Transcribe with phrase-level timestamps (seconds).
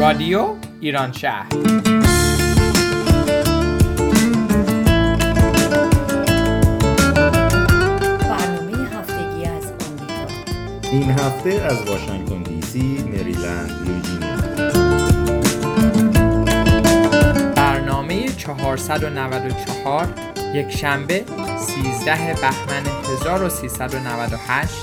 [0.00, 1.97] رادیو ایران شهر
[10.98, 14.36] این هفته از واشنگتن دی سی، مریلند، ویرجینیا
[17.56, 20.08] برنامه 494
[20.54, 21.24] یک شنبه
[21.58, 22.82] 13 بهمن
[23.22, 24.74] 1398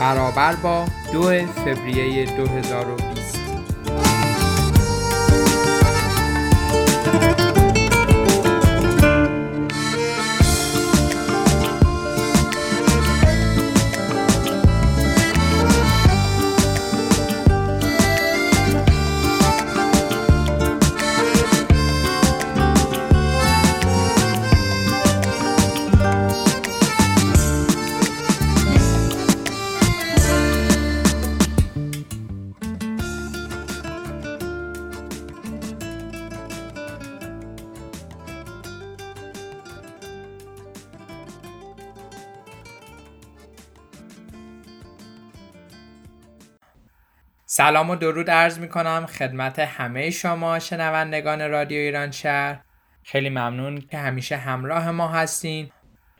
[0.00, 3.15] برابر با 2 فوریه 2020
[47.66, 52.60] سلام و درود عرض می کنم خدمت همه شما شنوندگان رادیو ایران شهر.
[53.04, 55.70] خیلی ممنون که همیشه همراه ما هستین.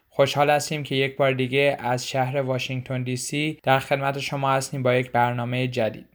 [0.08, 4.82] خوشحال هستیم که یک بار دیگه از شهر واشنگتن دی سی در خدمت شما هستیم
[4.82, 6.08] با یک برنامه جدید.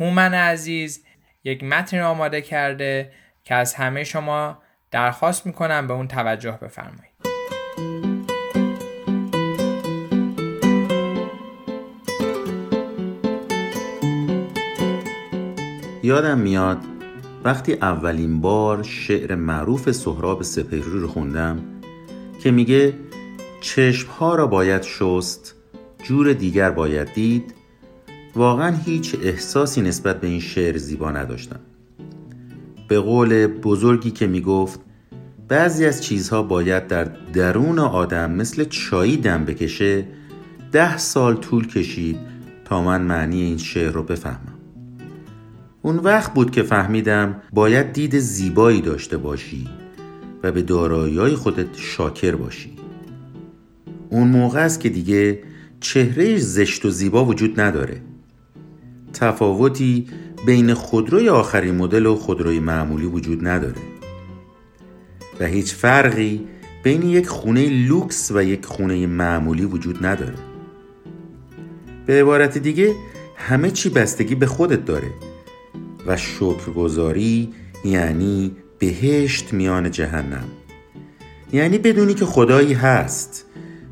[0.00, 1.04] هومن عزیز
[1.44, 3.12] یک متن آماده کرده
[3.44, 7.07] که از همه شما درخواست می‌کنم به اون توجه بفرمایید.
[16.08, 16.78] یادم میاد
[17.44, 21.58] وقتی اولین بار شعر معروف سهراب سپهری رو خوندم
[22.42, 22.94] که میگه
[23.60, 25.54] چشمها را باید شست
[26.02, 27.54] جور دیگر باید دید.
[28.34, 31.60] واقعا هیچ احساسی نسبت به این شعر زیبا نداشتم.
[32.88, 34.80] به قول بزرگی که می‌گفت
[35.48, 40.04] بعضی از چیزها باید در درون آدم مثل چایی دم بکشه
[40.72, 42.18] ده سال طول کشید
[42.64, 44.57] تا من معنی این شعر رو بفهمم.
[45.82, 49.68] اون وقت بود که فهمیدم باید دید زیبایی داشته باشی
[50.42, 52.76] و به دارایی خودت شاکر باشی.
[54.10, 55.42] اون موقع است که دیگه
[55.80, 58.00] چهره زشت و زیبا وجود نداره.
[59.12, 60.06] تفاوتی
[60.46, 63.82] بین خودروی آخرین مدل و خودروی معمولی وجود نداره.
[65.40, 66.46] و هیچ فرقی
[66.82, 70.38] بین یک خونه لوکس و یک خونه معمولی وجود نداره.
[72.06, 72.94] به عبارت دیگه
[73.36, 75.10] همه چی بستگی به خودت داره.
[76.06, 77.48] و شکرگزاری
[77.84, 80.44] یعنی بهشت میان جهنم.
[81.52, 83.44] یعنی بدونی که خدایی هست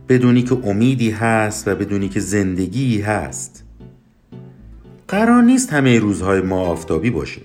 [0.08, 3.64] بدونی که امیدی هست و بدونی که زندگی هست.
[5.08, 7.40] قرار نیست همه روزهای ما آفتابی باشه.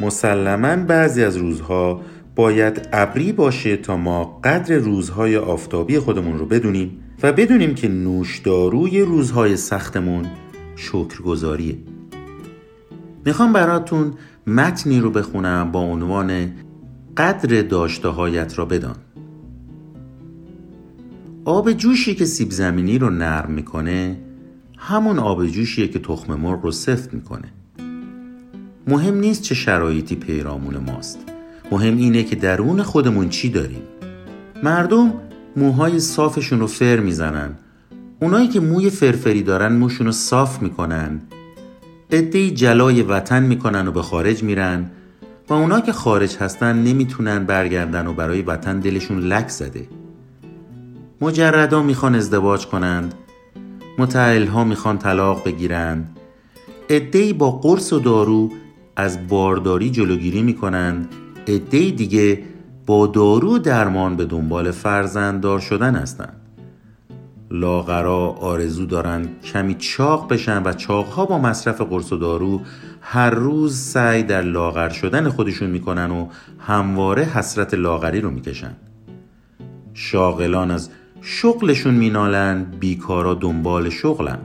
[0.00, 2.00] مسلما بعضی از روزها
[2.34, 9.00] باید ابری باشه تا ما قدر روزهای آفتابی خودمون رو بدونیم و بدونیم که نوشداروی
[9.00, 10.26] روزهای سختمون
[10.76, 11.76] شکرگزاریه.
[13.26, 14.12] می‌خوام براتون
[14.46, 16.52] متنی رو بخونم با عنوان
[17.16, 18.96] قدر داشته هایت را بدان.
[21.44, 24.18] آب جوشی که سیب زمینی رو نرم می‌کنه
[24.78, 27.52] همون آب جوشیه که تخم مرغ رو سفت می‌کنه.
[28.86, 31.18] مهم نیست چه شرایطی پیرامون ماست.
[31.72, 33.82] مهم اینه که درون خودمون چی داریم.
[34.62, 35.12] مردم
[35.56, 37.50] موهای صافشون رو فر می‌زنن.
[38.22, 41.20] اونایی که موی فرفری دارن موشون رو صاف می‌کنن.
[42.10, 44.90] ادهی جلای وطن می‌کنن و به خارج میرن
[45.48, 49.88] و اونا که خارج هستن نمی‌تونن برگردن و برای وطن دلشون لک زده.
[51.20, 53.14] مجردا می‌خوان ازدواج کنند
[53.98, 56.18] متعل ها می‌خوان طلاق بگیرند.
[56.88, 58.50] ادهی با قرص و دارو
[58.96, 61.08] از بارداری جلوگیری می‌کنند.
[61.46, 62.42] ادهی دیگه
[62.86, 66.40] با دارو درمان به دنبال فرزنددار شدن هستند.
[67.50, 72.60] لاغرا آرزو دارن کمی چاق بشن و چاقها با مصرف قرص و دارو
[73.00, 76.28] هر روز سعی در لاغر شدن خودشون می‌کنن و
[76.58, 78.76] همواره حسرت لاغری رو می‌کشن.
[79.94, 80.90] شاغلان از
[81.20, 84.38] شغلشون مینالن بیکارا دنبال شغلن.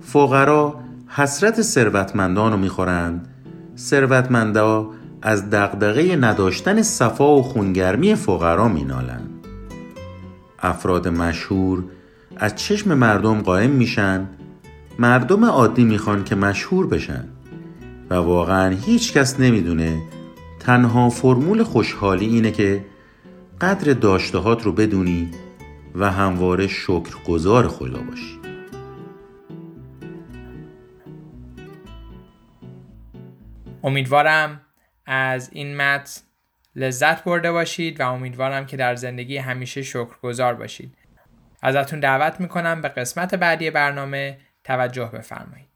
[0.00, 0.74] فقرا
[1.08, 3.28] حسرت ثروتمندان رو می‌خورند.
[3.76, 4.90] ثروتمندا
[5.22, 9.31] از دغدغه نداشتن صفا و خونگرمی فقرا مینالند
[10.62, 11.84] افراد مشهور
[12.36, 14.28] از چشم مردم قائم میشن
[14.98, 17.28] مردم عادی می‌خوان که مشهور بشن
[18.10, 20.02] و واقعا هیچ کس نمی‌دونه
[20.60, 22.84] تنها فرمول خوشحالی اینه که
[23.60, 25.30] قدر داشتهات رو بدونی
[25.94, 28.38] و همواره شکرگزار خدا باشی.
[33.84, 34.60] امیدوارم
[35.06, 36.20] از این متن
[36.76, 40.94] لذت برده باشید و امیدوارم که در زندگی همیشه شکرگزار باشید.
[41.62, 45.71] ازتون دعوت می‌کنم به قسمت بعدی برنامه توجه بفرمایید.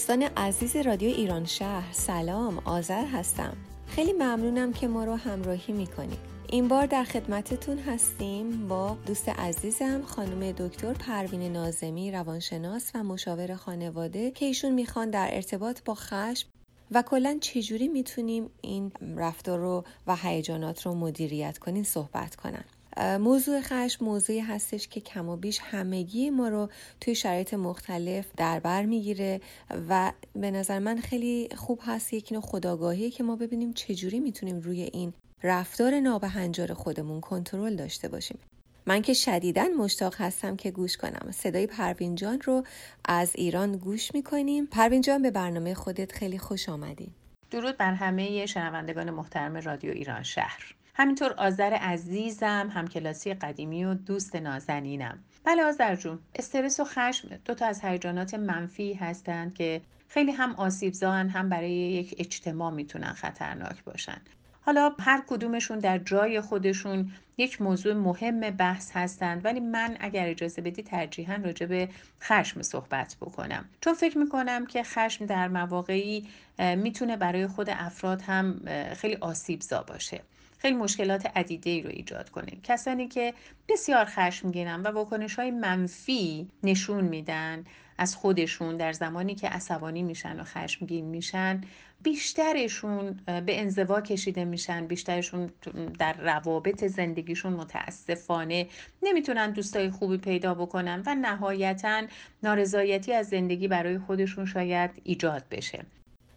[0.00, 3.56] دوستان عزیز رادیو ایران شهر سلام آذر هستم.
[3.86, 6.18] خیلی ممنونم که ما رو همراهی می‌کنید.
[6.48, 13.54] این بار در خدمتتون هستیم با دوست عزیزم خانم دکتر پروین نازمی روانشناس و مشاور
[13.54, 16.48] خانواده که ایشون می‌خوان در ارتباط با خشم
[16.90, 22.64] و کلا چجوری می‌تونیم این رفتار رو و هیجانات رو مدیریت کنیم صحبت کنن.
[23.00, 26.68] موضوع خشم موضوعی هستش که کم و بیش همگی ما رو
[27.00, 29.40] توی شرایط مختلف در بر می‌گیره
[29.88, 34.60] و به نظر من خیلی خوب هست یک نوع خداگاهی که ما ببینیم چجوری می‌تونیم
[34.60, 35.12] روی این
[35.42, 38.38] رفتار نابهنجار خودمون کنترل داشته باشیم.
[38.86, 41.30] من که شدیدا مشتاق هستم که گوش کنم.
[41.30, 42.64] صدای پروین جان رو
[43.04, 44.66] از ایران گوش می‌کنیم.
[44.66, 47.10] پروین جان به برنامه خودت خیلی خوش آمدی.
[47.50, 50.74] درود بر همه شنوندگان محترم رادیو ایران شهر.
[51.00, 55.18] همینطور آذر عزیزم همکلاسی قدیمی و دوست نازنینم.
[55.44, 60.54] بله آذر جون استرس و خشم دو تا از هیجانات منفی هستند که خیلی هم
[60.54, 64.20] آسیبزان هم برای یک اجتماع می‌تونن خطرناک باشن.
[64.60, 70.62] حالا هر کدومشون در جای خودشون یک موضوع مهم بحث هستند ولی من اگر اجازه
[70.62, 71.88] بدی ترجیحاً راجع به
[72.22, 73.64] خشم صحبت بکنم.
[73.80, 78.60] چون فکر می‌کنم که خشم در مواقعی می‌تونه برای خود افراد هم
[78.94, 80.20] خیلی آسیبزا باشه.
[80.60, 83.34] خیلی مشکلات عدیده ای رو ایجاد کنه کسانی که
[83.68, 87.64] بسیار خشمگینن و واکنش های منفی نشون میدن
[87.98, 91.60] از خودشون در زمانی که عصبانی میشن و خشمگین میشن
[92.02, 95.50] بیشترشون به انزوا کشیده میشن بیشترشون
[95.98, 98.66] در روابط زندگیشون متاسفانه
[99.02, 102.02] نمی‌تونن دوستای خوبی پیدا بکنن و نهایتا
[102.42, 105.84] نارضایتی از زندگی برای خودشون شاید ایجاد بشه.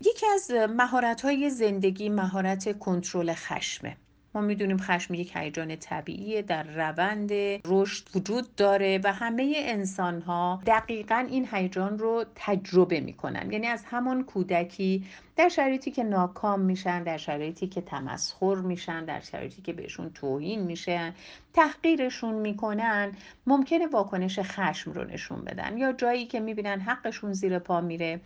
[0.02, 3.98] یکی از مهارت های زندگی مهارت کنترل خشمه.
[4.35, 7.31] ما می‌دونیم خشم یک هیجان طبیعیه در روند
[7.65, 13.51] رشد وجود داره و همه انسان ها دقیقا این هیجان رو تجربه می‌کنن.
[13.51, 19.19] یعنی از همان کودکی در شرایطی که ناکام میشن در شرایطی که تمسخر میشن در
[19.19, 21.13] شرایطی که بهشون توهین میشن
[21.53, 23.12] تحقیرشون می‌کنن
[23.47, 28.19] ممکنه واکنش خشم رو نشون بدن یا جایی که می‌بینن حقشون زیر پا میره.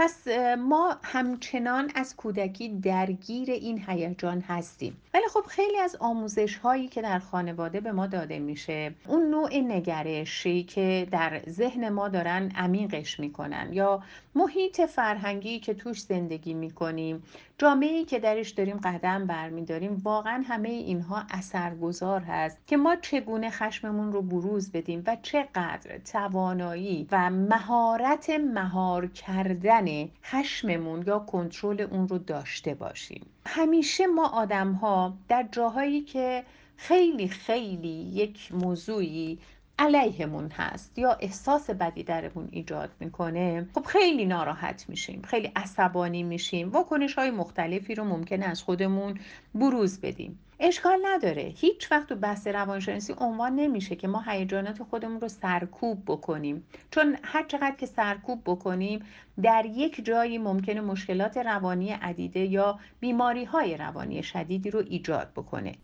[0.00, 4.96] پس ما همچنان از کودکی درگیر این هیجان هستیم.
[5.14, 9.56] ولی خب خیلی از آموزش هایی که در خانواده به ما داده میشه اون نوع
[9.56, 13.68] نگرشی که در ذهن ما دارن عمیقش می‌کنن.
[13.72, 14.02] یا
[14.34, 17.22] محیط فرهنگی که توش زندگی می‌کنیم
[17.60, 24.12] جامعه که درش داریم قدم برمیداریم واقعا همه اینها اثرگذار هست که ما چگونه خشممون
[24.12, 32.18] رو بروز بدیم و چقدر توانایی و مهارت مهار کردن خشممون یا کنترل اون رو
[32.18, 33.26] داشته باشیم.
[33.46, 36.44] همیشه ما آدم ها در جاهایی که
[36.76, 39.38] خیلی خیلی یک موضوعی
[39.80, 46.70] علیهمون هست یا احساس بدی درمون ایجاد می‌کنه خب خیلی ناراحت میشیم خیلی عصبانی میشیم.
[46.70, 49.18] واکنش های مختلفی رو ممکنه از خودمون
[49.54, 50.38] بروز بدیم.
[50.60, 51.52] اشکال نداره.
[51.56, 56.64] هیچ وقت تو بحث روانشناسی عنوان نمیشه که ما هیجانات خودمون رو سرکوب بکنیم.
[56.90, 59.04] چون هر چقدر که سرکوب بکنیم
[59.42, 65.74] در یک جایی ممکنه مشکلات روانی عدیده یا بیماری های روانی شدیدی رو ایجاد بکنه.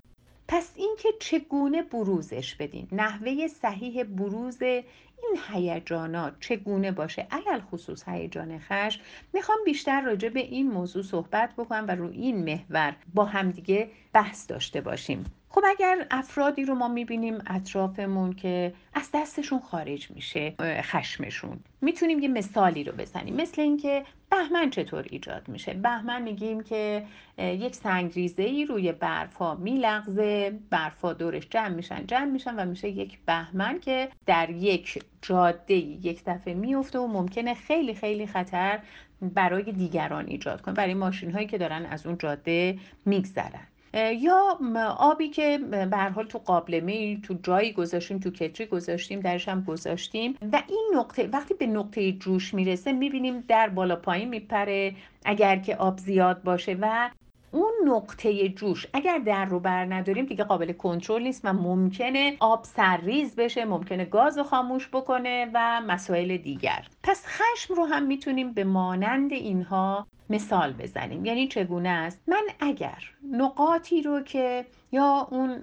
[0.49, 8.59] پس اینکه چگونه بروزش بدیم نحوه صحیح بروز این هیجانات چگونه باشه؟ علل خصوص هیجان
[8.59, 9.01] خشم.
[9.33, 14.51] می‌خوام بیشتر راجع به این موضوع صحبت بکنم و رو این محور با همدیگه بحث
[14.51, 15.25] داشته باشیم.
[15.57, 22.29] خب اگر افرادی رو ما می‌بینیم اطرافمون که از دستشون خارج میشه خشمشون می‌تونیم یه
[22.29, 23.35] مثالی رو بزنیم.
[23.37, 27.03] مثل اینکه بهمن چطور ایجاد میشه؟ بهمن میگیم که
[27.39, 33.19] یک سنگریزه ای روی برفا میلغزه برفا دورش جمع میشن جمع میشن و میشه یک
[33.27, 38.79] بهمن که در یک جاده یک دفعه میفته و ممکنه خیلی خیلی خطر
[39.23, 43.67] برای دیگران ایجاد کنیم برای ماشین هایی که دارن از اون جاده میگذرن.
[43.95, 44.59] یا
[44.99, 50.37] آبی که به حال تو قابلمه تو جایی گذاشتیم تو کتری گذاشتیم درش هم گذاشتیم.
[50.53, 54.95] و این نقطه وقتی به نقطه جوش می‌رسه می‌بینیم در بالا پایین میپره.
[55.25, 57.11] اگر که آب زیاد باشه و
[57.53, 62.65] اون نقطه جوش اگر در رو بر نداریم دیگه قابل کنترل نیست و ممکنه آب
[62.65, 66.87] سرریز بشه ممکنه گاز رو خاموش بکنه و مسائل دیگر.
[67.03, 71.25] پس خشم رو هم می‌تونیم به مانند اینها مثال بزنیم.
[71.25, 75.63] یعنی چگونه است؟ من اگر نقاطی رو که یا اون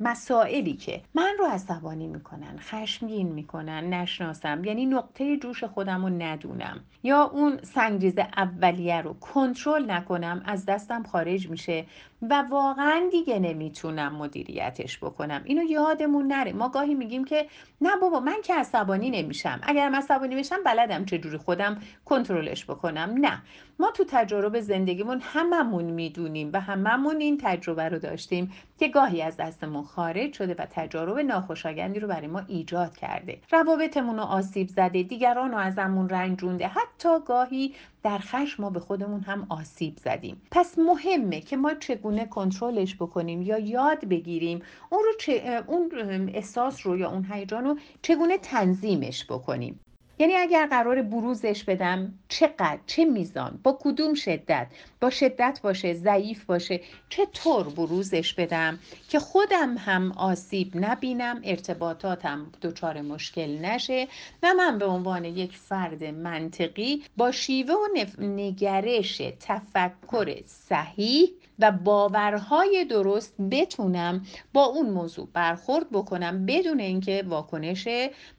[0.00, 6.80] مسائلی که من رو عصبانی می‌کنن خشمگین می‌کنن نشناسم یعنی نقطه جوش خودم رو ندونم
[7.02, 11.84] یا اون سنگریز اولیه رو کنترل نکنم از دستم خارج میشه
[12.22, 15.42] و واقعا دیگه نمی‌تونم مدیریتش بکنم.
[15.44, 16.52] اینو یادمون نره.
[16.52, 17.46] ما گاهی میگیم که
[17.80, 19.60] نه بابا من که عصبانی نمیشم.
[19.62, 23.14] اگرم عصبانی بشم بلدم چجوری خودم کنترلش بکنم.
[23.18, 23.42] نه.
[23.78, 28.52] ما تو تجارب زندگیمون هممون می‌دونیم و هممون این تجربه رو داشتیم.
[28.80, 33.38] که گاهی از دستمون خارج شده و تجارب ناخوشایندی رو برای ما ایجاد کرده.
[33.50, 39.20] روابطمون رو آسیب زده دیگران رو ازمون رنجونده حتی گاهی در خشم ما به خودمون
[39.20, 40.42] هم آسیب زدیم.
[40.50, 45.90] پس مهمه که ما چگونه کنترلش بکنیم یا یاد بگیریم اون رو چه، اون
[46.34, 49.80] احساس رو یا اون هیجان رو چگونه تنظیمش بکنیم.
[50.20, 54.66] یعنی اگر قرار بروزش بدم چقدر؟ چه میزان؟ با کدوم شدت؟
[55.00, 56.80] با شدت باشه ضعیف باشه.
[57.08, 64.08] چطور بروزش بدم؟ که خودم هم آسیب نبینم ارتباطاتم دچار مشکل نشه
[64.42, 67.86] و من به عنوان یک فرد منطقی با شیوه و
[68.18, 77.88] نگرش تفکر صحیح و باورهای درست بتونم با اون موضوع برخورد بکنم بدون اینکه واکنش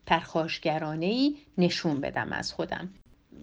[0.06, 2.90] پرخاشگرانه ای نشون بدم از خودم.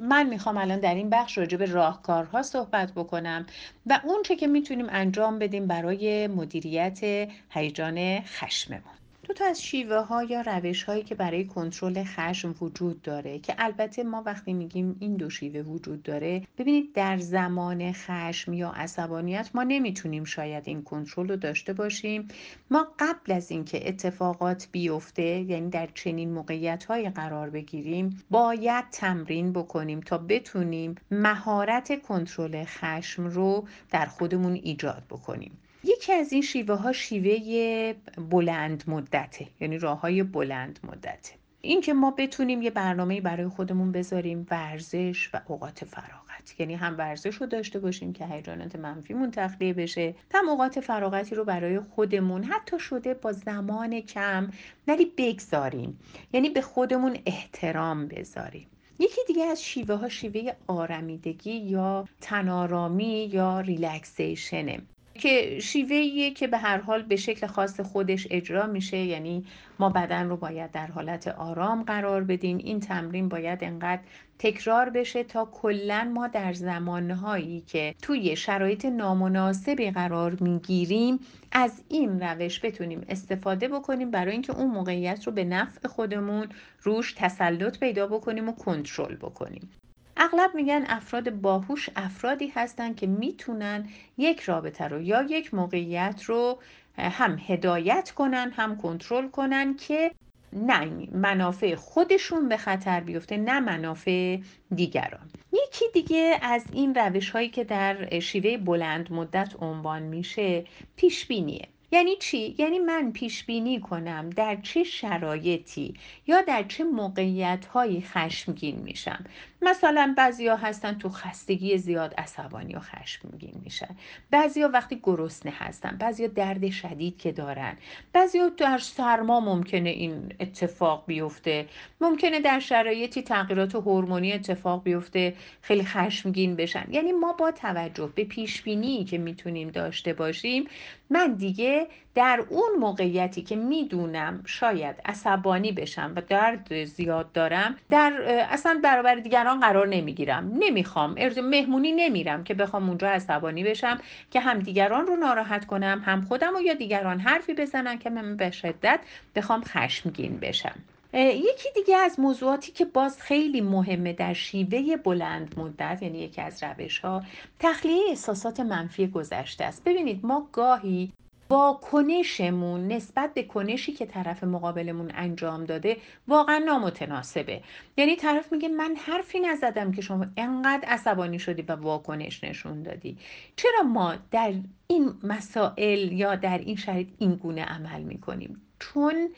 [0.01, 3.47] من می‌خوام الان در این بخش راجع به راهکارها صحبت بکنم
[3.87, 8.98] و اون که می‌تونیم انجام بدیم برای مدیریت هیجان خشممون.
[9.29, 13.55] دو تا از شیوه ها یا روش هایی که برای کنترل خشم وجود داره که
[13.59, 19.51] البته ما وقتی میگیم این دو شیوه وجود داره ببینید در زمان خشم یا عصبانیت
[19.55, 22.29] ما نمی‌تونیم شاید این کنترل رو داشته باشیم.
[22.71, 29.53] ما قبل از اینکه اتفاقات بیفته یعنی در چنین موقعیت های قرار بگیریم باید تمرین
[29.53, 35.59] بکنیم تا بتونیم مهارت کنترل خشم رو در خودمون ایجاد بکنیم.
[35.85, 37.95] یکی از این شیوه ها شیوه
[38.31, 41.33] بلند مدته یعنی راه های بلند مدته.
[41.61, 46.61] این که ما بتونیم یه برنامه برای خودمون بذاریم ورزش و اوقات فراغت.
[46.61, 51.45] یعنی هم ورزش رو داشته باشیم که هیجانات منفیمون تخلیه بشه هم اوقات فراغتی رو
[51.45, 52.45] برای خودمون.
[52.45, 54.51] حتی شده با زمان کم
[54.87, 55.99] ولی بگذاریم.
[56.33, 58.67] یعنی به خودمون احترام بذاریم.
[58.99, 64.83] یکی دیگه از شیوه ها شیوه آرمیدگی یا تنارامی یا ریلکسیشنه.
[65.19, 69.45] که شیوهیه که به هر حال به شکل خاص خودش اجرا میشه یعنی
[69.79, 72.59] ما بدن رو باید در حالت آرام قرار بدیم.
[72.59, 74.03] این تمرین باید انقدر
[74.39, 81.19] تکرار بشه تا کلا ما در زمانهایی که توی شرایط نامناسبی قرار می‌گیریم
[81.53, 86.49] از این روش بتونیم استفاده بکنیم برای اینکه اون موقعیت رو به نفع خودمون
[86.83, 89.71] روش تسلط پیدا بکنیم و کنترل بکنیم.
[90.19, 96.59] اغلب میگن افراد باهوش افرادی هستند که می‌تونن یک رابطه رو یا یک موقعیت رو
[96.99, 100.11] هم هدایت کنن هم کنترل کنن که
[100.53, 104.39] نه منافع خودشون به خطر بیفته نه منافع
[104.75, 105.31] دیگران.
[105.53, 110.65] یکی دیگه از این روش هایی که در شیوه بلند مدت عنوان میشه
[110.97, 115.95] پیش بینیه یعنی چی؟ یعنی من پیش بینی کنم در چه شرایطی
[116.27, 119.25] یا در چه موقعیت هایی خشمگین میشم.
[119.63, 123.97] مثلا بعضیا هستن تو خستگی زیاد عصبانی و خشمگین میشن.
[124.31, 127.77] بعضیا وقتی گرسنه هستن بعضیا درد شدید که دارن.
[128.13, 131.67] بعضیا در سرما ممکنه این اتفاق بیفته.
[132.01, 136.87] ممکنه در شرایطی تغییرات هورمونی اتفاق بیفته خیلی خشمگین بشن.
[136.91, 140.65] یعنی ما با توجه به پیش بینی که می‌تونیم داشته باشیم
[141.11, 141.78] من دیگه
[142.15, 148.13] در اون موقعیتی که می‌دونم شاید عصبانی بشم و درد زیاد دارم در
[148.51, 150.53] اصلا برابر دیگران قرار نمی‌گیرم.
[150.59, 151.15] نمی‌خوام.
[151.43, 153.99] مهمونی نمیرم که بخوام اونجا عصبانی بشم
[154.31, 158.37] که هم دیگران رو ناراحت کنم هم خودم و یا دیگران حرفی بزنن که من
[158.37, 159.01] به شدت
[159.35, 160.75] بخوام خشمگین بشم.
[161.15, 166.63] یکی دیگه از موضوعاتی که باز خیلی مهمه در شیوه بلند مدت یعنی یکی از
[166.63, 167.23] روش ها
[167.59, 169.85] تخلیه احساسات منفی گذشته است.
[169.85, 171.13] ببینید ما گاهی
[171.51, 175.97] واکنشمون نسبت به کنشی که طرف مقابلمون انجام داده
[176.29, 177.63] واقعا نامتناسبه.
[177.97, 183.19] یعنی طرف میگه من حرفی نزدم که شما انقدر عصبانی شدی و واکنش نشون دادی.
[183.57, 184.53] چرا ما در
[184.87, 189.29] این مسائل یا در این شرایط این گونه عمل می‌کنیم؟ چون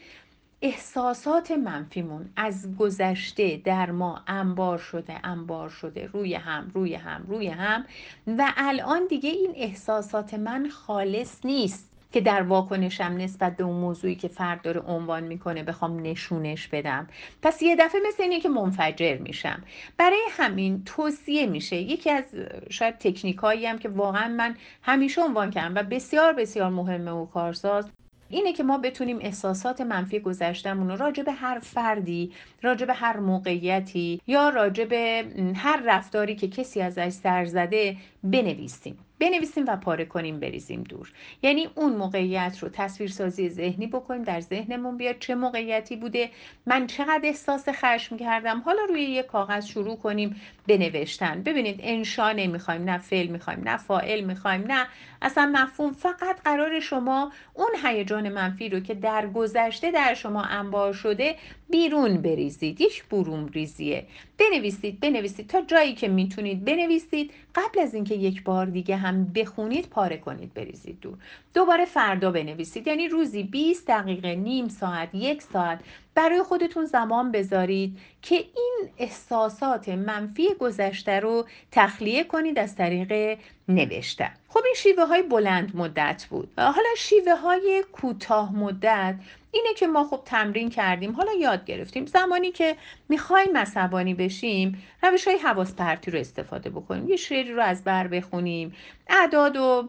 [0.62, 7.48] احساسات منفیمون از گذشته در ما انبار شده انبار شده روی هم روی هم روی
[7.48, 7.84] هم
[8.26, 11.89] و الان دیگه این احساسات من خالص نیست.
[12.12, 17.08] که در واکنشم نسبت به اون موضوعی که فرد داره عنوان می‌کنه بخوام نشونش بدم.
[17.42, 19.62] پس یه دفعه مثل اینه که منفجر میشم.
[19.96, 21.76] برای همین توصیه میشه.
[21.76, 22.24] یکی از
[22.70, 27.26] شاید تکنیک هایی هم که واقعا من همیشه عنوان کردم و بسیار بسیار مهمه و
[27.26, 27.90] کارساز
[28.28, 33.16] اینه که ما بتونیم احساسات منفی گذشتمون رو راجع به هر فردی راجع به هر
[33.16, 35.24] موقعیتی یا راجع به
[35.56, 38.98] هر رفتاری که کسی ازش سر زده بنویسیم.
[39.20, 41.12] بنویسیم و پاره کنیم بریزیم دور.
[41.42, 46.30] یعنی اون موقعیت رو تصویرسازی ذهنی بکنیم در ذهنمون بیاد چه موقعیتی بوده
[46.66, 48.60] من چقدر احساس خشم کردم.
[48.60, 51.42] حالا روی یه کاغذ شروع کنیم بنوشتن.
[51.42, 54.86] ببینید انشا نمی‌خوایم نه فعل می‌خوایم نه فاعل می‌خوایم نه
[55.22, 55.92] اصلا مفهوم.
[55.92, 61.36] فقط قرار شما اون هیجان منفی رو که در گذشته در شما انبار شده
[61.70, 64.06] بیرون بریزید یک برون ریزیه
[64.38, 69.88] بنویسید بنویسید تا جایی که می‌تونید بنویسید قبل از اینکه یک بار دیگه هم بخونید
[69.88, 71.18] پاره کنید بریزید دور
[71.54, 75.80] دوباره فردا بنویسید یعنی روزی 20 دقیقه نیم ساعت یک ساعت
[76.14, 84.30] برای خودتون زمان بذارید که این احساسات منفی گذشته رو تخلیه کنید از طریق نوشتن
[84.48, 89.14] خب این شیوه های بلند مدت بود حالا شیوه های کوتاه مدت
[89.52, 92.06] اینه که ما خب تمرین کردیم حالا یاد گرفتیم.
[92.06, 92.76] زمانی که
[93.08, 97.08] می‌خوایم عصبانی بشیم روش های حواس پرتی رو استفاده بکنیم.
[97.08, 98.74] یه شعری رو از بر بخونیم.
[99.08, 99.82] اعداد و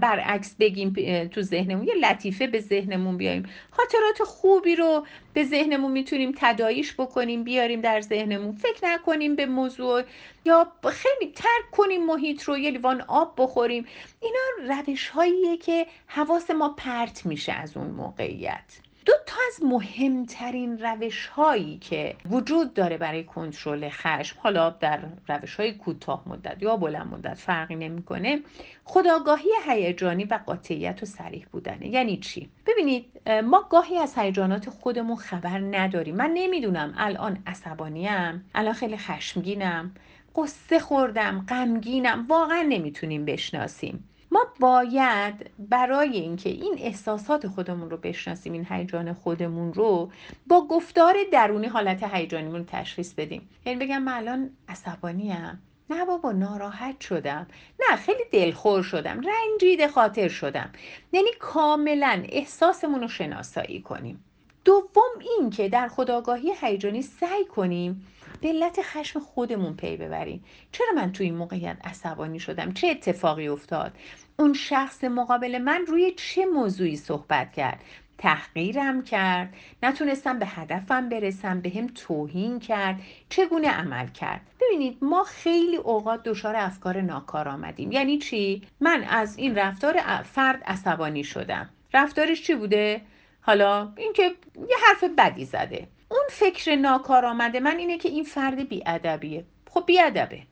[0.00, 0.92] برعکس بگیم
[1.26, 1.86] تو ذهنمون.
[1.86, 3.48] یه لطیفه به ذهنمون بیاریم.
[3.70, 8.52] خاطرات خوبی رو به ذهنمون می‌تونیم تداییش بکنیم بیاریم در ذهنمون.
[8.52, 10.02] فکر نکنیم به موضوع
[10.44, 13.86] یا خیلی ترک کنیم محیط رو یه لیوان آب بخوریم.
[14.20, 18.80] اینا روش هاییه که حواس ما پرت میشه از اون موقعیت.
[19.04, 25.54] دو تا از مهمترین روش هایی که وجود داره برای کنترل خشم حالا در روش
[25.56, 28.40] های کوتاه مدت یا بلند مدت فرقی نمی‌کنه
[28.84, 31.86] خداگاهی هیجانی و قاطعیت و سریح بودنه.
[31.86, 33.04] یعنی چی؟ ببینید
[33.44, 36.16] ما گاهی از هیجانات خودمون خبر نداریم.
[36.16, 39.94] من نمی‌دونم الان عصبانیم الان خیلی خشمگینم
[40.36, 44.08] قصه خوردم غمگینم واقعا نمی‌تونیم بشناسیم.
[44.34, 50.10] ما باید برای اینکه این احساسات خودمون رو بشناسیم این هیجان خودمون رو
[50.46, 53.48] با گفتار درونی حالت هیجانیمون رو تشخیص بدیم.
[53.66, 55.62] یعنی بگم من الان عصبانیم.
[55.90, 57.46] نه بابا ناراحت شدم.
[57.80, 59.20] نه خیلی دلخور شدم.
[59.20, 60.70] رنجیده خاطر شدم.
[61.12, 64.24] یعنی کاملا احساسمون رو شناسایی کنیم.
[64.64, 68.06] دوم این که در خداگاهی هیجانی سعی کنیم
[68.40, 70.44] به علت خشم خودمون پی ببریم.
[70.72, 73.92] چرا من توی این موقعیت عصبانی شدم؟ چه اتفاقی افتاد؟
[74.38, 77.80] اون شخص مقابل من روی چه موضوعی صحبت کرد؟
[78.18, 79.54] تحقیرم کرد.
[79.82, 83.00] نتونستم به هدفم برسم به هم توهین کرد.
[83.28, 87.92] چگونه عمل کرد؟ ببینید ما خیلی اوقات دچار افکار ناکار آمدیم.
[87.92, 90.00] یعنی چی؟ من از این رفتار
[90.32, 91.70] فرد عصبانی شدم.
[91.94, 93.00] رفتارش چی بوده؟
[93.40, 94.22] حالا اینکه
[94.56, 95.86] یه حرف بدی زده.
[96.08, 99.44] اون فکر ناکار آمده من اینه که این فرد بیادبیه.
[99.70, 100.42] خب بیادبه.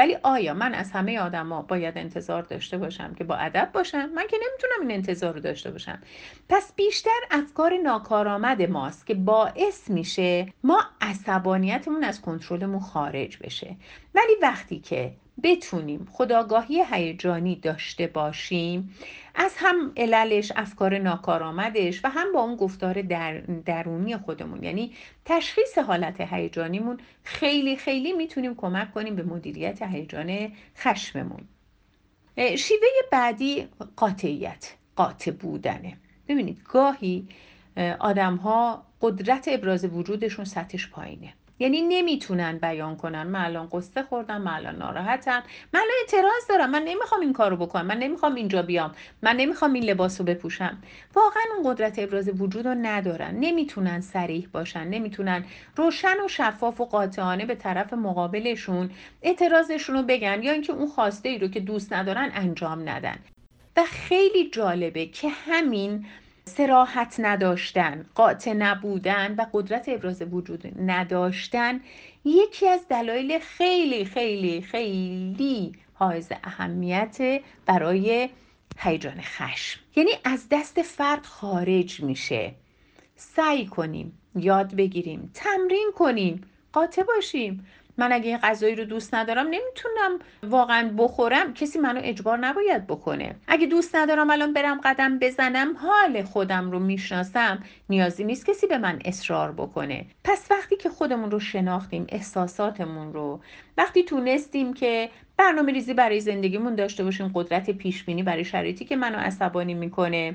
[0.00, 4.26] ولی آیا من از همه آدما باید انتظار داشته باشم که با ادب باشم؟ من
[4.30, 5.98] که نمی‌تونم این انتظار رو داشته باشم.
[6.48, 13.76] پس بیشتر افکار ناکارآمد ماست که باعث میشه ما عصبانیتمون از کنترلمون خارج بشه.
[14.14, 18.96] ولی وقتی که بتونیم خداگاهی هیجانی داشته باشیم
[19.42, 24.62] از هم عللش افکار ناکارآمدش و هم با اون گفتار در درونی خودمون.
[24.62, 24.92] یعنی
[25.24, 31.48] تشخیص حالت هیجانیمون خیلی خیلی می‌تونیم کمک کنیم به مدیریت هیجان خشممون.
[32.36, 35.96] شیوه بعدی قاطعیت قاطع بودنه.
[36.28, 37.28] ببینید گاهی
[37.98, 41.32] آدم ها قدرت ابراز وجودشون سطحش پایینه.
[41.60, 43.22] یعنی نمی‌تونن بیان کنن.
[43.22, 45.42] من الان قصه خوردم من الان ناراحتم.
[45.72, 46.70] من الان اعتراض دارم.
[46.70, 47.86] من نمی‌خوام این کارو بکنم.
[47.86, 48.94] من نمی‌خوام اینجا بیام.
[49.22, 50.78] من نمی‌خوام این لباس رو بپوشم.
[51.14, 53.36] واقعا اون قدرت ابراز وجود ندارن.
[53.40, 54.84] نمی‌تونن سریح باشن.
[54.84, 55.44] نمی‌تونن
[55.76, 58.90] روشن و شفاف و قاطعانه به طرف مقابلشون
[59.22, 63.16] اعتراضشون رو بگن یا اینکه اون خواسته ای رو که دوست ندارن انجام ندن.
[63.76, 66.06] و خیلی جالبه که همین
[66.56, 71.80] سراحت نداشتن قاطع نبودن و قدرت ابراز وجود نداشتن
[72.24, 78.28] یکی از دلایل خیلی خیلی خیلی حائز اهمیت برای
[78.78, 79.80] هیجان خشم.
[79.96, 82.54] یعنی از دست فرد خارج میشه.
[83.16, 86.40] سعی کنیم یاد بگیریم تمرین کنیم
[86.72, 87.66] قاطع باشیم.
[88.00, 91.54] من اگه غذایی رو دوست ندارم نمی‌تونم واقعا بخورم.
[91.54, 93.34] کسی منو اجبار نباید بکنه.
[93.48, 97.62] اگه دوست ندارم الان برم قدم بزنم حال خودم رو می‌شناسم.
[97.88, 100.06] نیازی نیست کسی به من اصرار بکنه.
[100.24, 103.40] پس وقتی که خودمون رو شناختیم احساساتمون رو
[103.78, 108.96] وقتی تونستیم که برنامه ریزی برای زندگیمون داشته باشیم قدرت پیش بینی برای شرایطی که
[108.96, 110.34] منو عصبانی می‌کنه.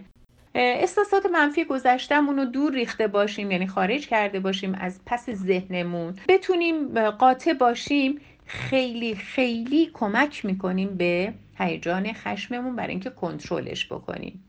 [0.58, 6.15] احساسات منفی گذشتمون رو دور ریخته باشیم یعنی خارج کرده باشیم از پس ذهنمون.
[6.28, 14.44] بتونیم قاطع باشیم خیلی خیلی کمک می‌کنیم به هیجان خشممون برای اینکه کنترلش بکنیم.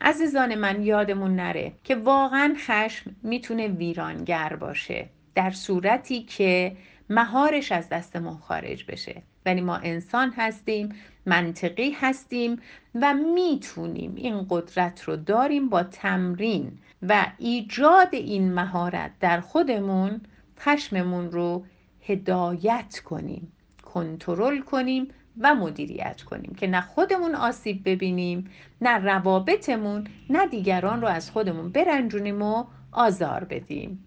[0.00, 6.76] عزیزان من یادمون نره که واقعا خشم می‌تونه ویرانگر باشه در صورتی که
[7.10, 9.22] مهارش از دستمون خارج بشه.
[9.46, 10.88] ولی ما انسان هستیم
[11.26, 12.60] منطقی هستیم
[12.94, 20.20] و می‌تونیم این قدرت رو داریم با تمرین و ایجاد این مهارت در خودمون
[20.60, 21.64] خشممون رو
[22.06, 23.52] هدایت کنیم
[23.84, 25.08] کنترل کنیم
[25.40, 31.68] و مدیریت کنیم که نه خودمون آسیب ببینیم نه روابطمون نه دیگران رو از خودمون
[31.68, 34.04] برنجونیم و آزار بدیم.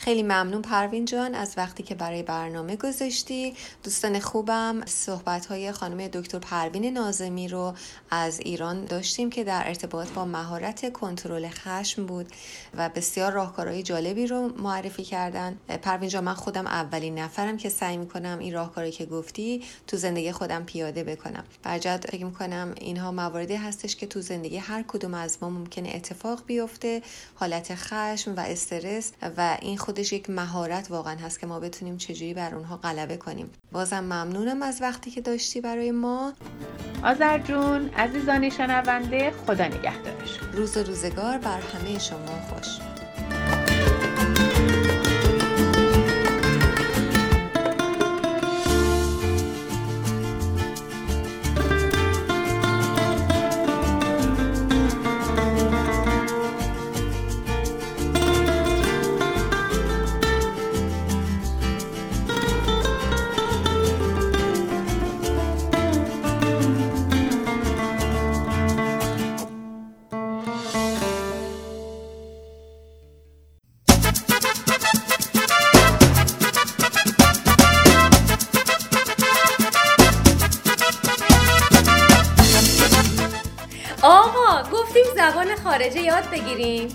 [0.00, 3.54] خیلی ممنون پروین جان از وقتی که برای برنامه گذاشتی.
[3.82, 7.74] دوستان خوبم صحبت های خانم دکتر پروین نازمی رو
[8.10, 12.26] از ایران داشتیم که در ارتباط با مهارت کنترل خشم بود
[12.74, 15.58] و بسیار راهکارهای جالبی رو معرفی کردن.
[15.82, 20.32] پروین جان من خودم اولین نفرم که سعی می‌کنم این راهکاری که گفتی تو زندگی
[20.32, 21.44] خودم پیاده بکنم.
[21.62, 26.42] برجد فکر می‌کنم اینها مواردی هستش که تو زندگی هر کدوم از ما ممکنه اتفاق
[26.46, 27.02] بیفته
[27.34, 32.34] حالت خشم و استرس و این خودش یک مهارت واقعا هست که ما بتونیم چجوری
[32.34, 33.50] بر اونها غلبه کنیم.
[33.72, 36.32] بازم ممنونم از وقتی که داشتی برای ما.
[37.04, 42.78] آذر جون عزیزان شنونده خدا نگهدارش روز روزگار بر همه شما خوش.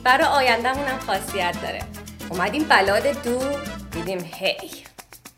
[0.06, 1.80] برای آیندهمون هم خاصیت داره.
[2.30, 4.56] اومدیم بلاد دور دیدیم هی.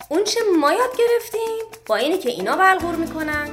[0.10, 3.48] اون چه ما یاد گرفتیم؟ با اینه که اینا بلغور می‌کنن.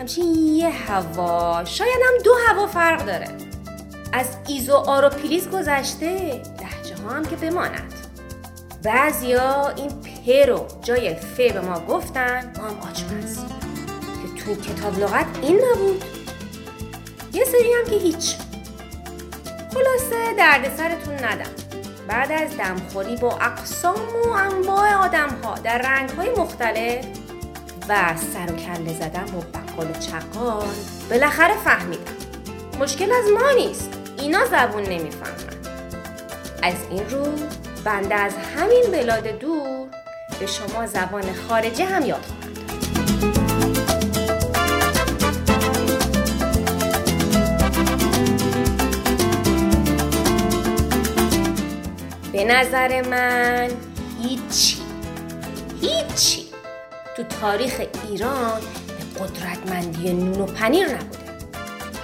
[0.00, 1.64] همچین یه هوا.
[1.64, 3.28] شاید هم دو هوا فرق داره.
[4.12, 7.94] از ایزو آروپیلیز گذشته لحجه ها هم که بماند.
[8.82, 13.38] بعضیا این پ رو جای ف به ما گفتن ما هم آچمز
[14.36, 16.04] که تو کتاب لغت این نبود.
[17.32, 18.36] یه سری هم که هیچ.
[19.74, 21.50] خلاصه دردسرتون ندم.
[22.08, 27.06] بعد از دمخوری با اقسام و انواع آدم ها در رنگ های مختلف
[27.88, 30.68] و سر و کله زدن با بقال و چقال
[31.10, 32.12] بالاخره فهمیدم.
[32.80, 33.90] مشکل از ما نیست.
[34.18, 35.32] اینا زبون نمی‌فهمن.
[36.62, 37.26] از این رو
[37.84, 39.88] بنده از همین بلاد دور
[40.40, 42.41] به شما زبان خارجه هم یاد خواهم.
[52.42, 53.70] به نظر من
[54.22, 54.76] هیچی
[55.80, 56.46] هیچی
[57.16, 61.18] تو تاریخ ایران به قدرتمندی نون و پنیر نبوده.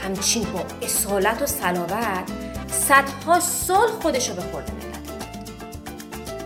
[0.04, 2.30] همچین با اصالت و سلاوت
[2.70, 4.72] صدها سال خودشو به خورده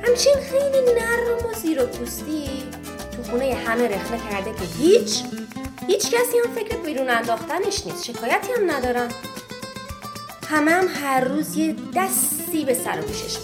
[0.03, 2.49] همچین خیلی نرم و زیر و پوستی
[3.17, 5.23] تو خونه همه رخنه کرده که هیچ
[5.87, 8.05] هیچ کسی هم فکر بیرون انداختنش نیست.
[8.05, 9.09] شکایتی هم ندارم.
[10.49, 13.37] همه هم هر روز یه دستی به سر و پیشش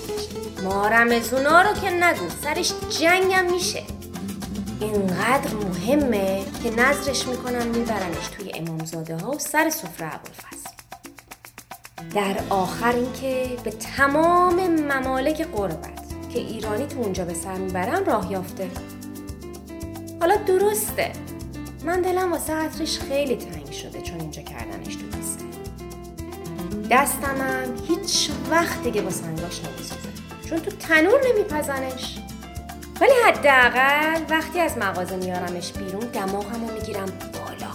[0.62, 3.82] ما رمزونا رو که نگو سرش جنگم میشه.
[4.80, 10.70] اینقدر مهمه که نظرش می‌کنن میبرنش توی امامزاده ها و سر سفره ابوالفضل.
[12.14, 18.32] در آخر اینکه به تمام ممالک قربت که ایرانی تو اونجا به سر می‌برن راه
[18.32, 18.70] یافته.
[20.20, 21.12] حالا درسته.
[21.84, 23.57] من دلم واسه عطرش خیلی تنگ
[26.90, 30.08] دستمم هیچ وقت دیگه با سنگاش نمیسوزه
[30.48, 32.18] چون تو تنور نمیپزنش.
[33.00, 37.72] ولی حداقل وقتی از مغازه میارمش بیرون دماغمو می‌گیرم بالا.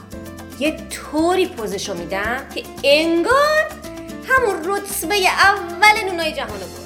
[0.59, 3.65] یه طوری پوزشو میدم که انگار
[4.27, 6.82] همون رتبه اول نونای جهانو برده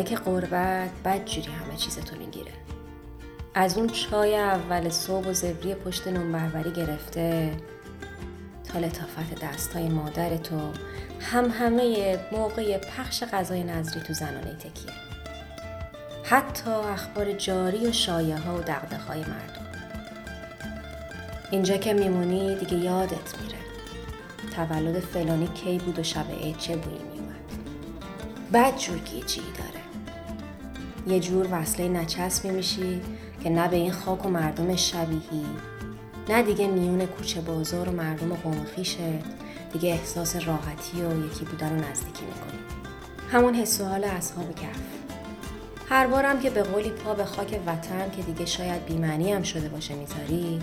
[0.00, 2.52] ممالک قربت بد جوری همه چیزتو می‌گیره.
[3.54, 7.56] از اون چای اول صبح و زبری پشت نون بربری گرفته
[8.64, 10.56] تا لطافت دستای مادر تو
[11.20, 14.92] هم همه موقع پخش غذای نظری تو زنانه تکیه.
[16.24, 19.66] حتی اخبار جاری و شایه ها و دقدقه های مردم.
[21.50, 23.58] اینجا که میمونی دیگه یادت میره.
[24.56, 27.40] تولد فلانی کی بود و شب عید چه بویی میومد
[28.52, 29.69] بد جور گیجی داره
[31.06, 33.00] یه جور وصله نچسبی میشی
[33.42, 35.46] که نه به این خاک و مردم شبیهی.
[36.28, 38.66] نه دیگه میون کوچه بازار و مردم قوم
[39.72, 42.60] دیگه احساس راحتی و یکی بودن رو نزدیکی می‌کنی.
[43.32, 44.80] همون حس و حال اصحاب کف
[45.88, 49.68] هر بارم که به قولی پا به خاک وطن که دیگه شاید بیمعنی هم شده
[49.68, 50.62] باشه می‌ذاری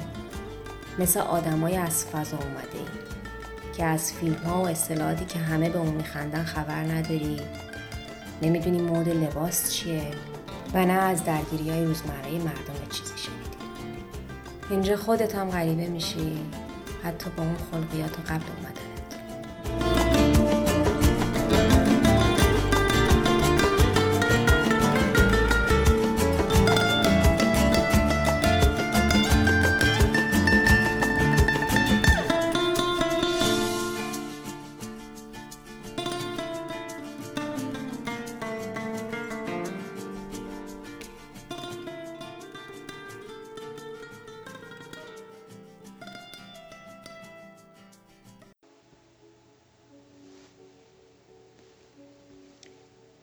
[0.99, 3.17] مثل آدمای از فضا اومده ای.
[3.77, 7.39] که از فیلم ها و اصطلاحاتی که همه به اون میخندن خبر نداری.
[8.41, 10.11] نمی‌دونی مود لباس چیه.
[10.73, 13.57] و نه از درگیری های روزمره مردم چیزی شنیدی.
[14.69, 16.37] اینجا خودت هم غریبه میشی.
[17.03, 18.76] حتی با اون خلقیات قبل اومدنت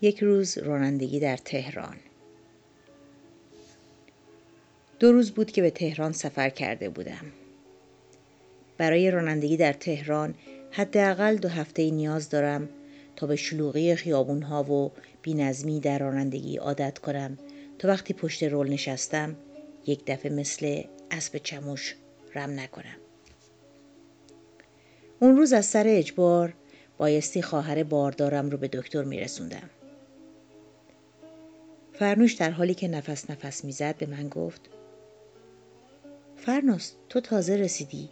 [0.05, 1.97] یک روز رانندگی در تهران.
[4.99, 7.25] دو روز بود که به تهران سفر کرده بودم.
[8.79, 10.35] برای رانندگی در تهران
[10.71, 12.69] حداقل دو هفته نیاز دارم
[13.17, 17.39] تا به شلوغی خیابون ها و بینظمی در رانندگی عادت کنم
[17.79, 19.37] تا وقتی پشت رول نشستم
[19.87, 21.95] یک دفعه مثل اسب چموش
[22.35, 22.97] رم نکنم.
[25.21, 26.55] اون روز از سر اجبار
[26.99, 29.71] بایستی خواهر باردارم رو به دکتر میرسوندم.
[31.99, 34.61] فرنوش در حالی که نفس نفس می‌زد به من گفت
[36.37, 38.09] فرناس تو تازه رسیدی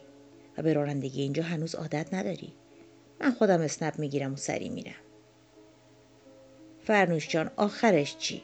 [0.59, 2.53] و به رانندگی اینجا هنوز عادت نداری.
[3.21, 4.95] من خودم اسنپ می‌گیرم و سری میرم.
[6.81, 8.43] فرنوش جان آخرش چی؟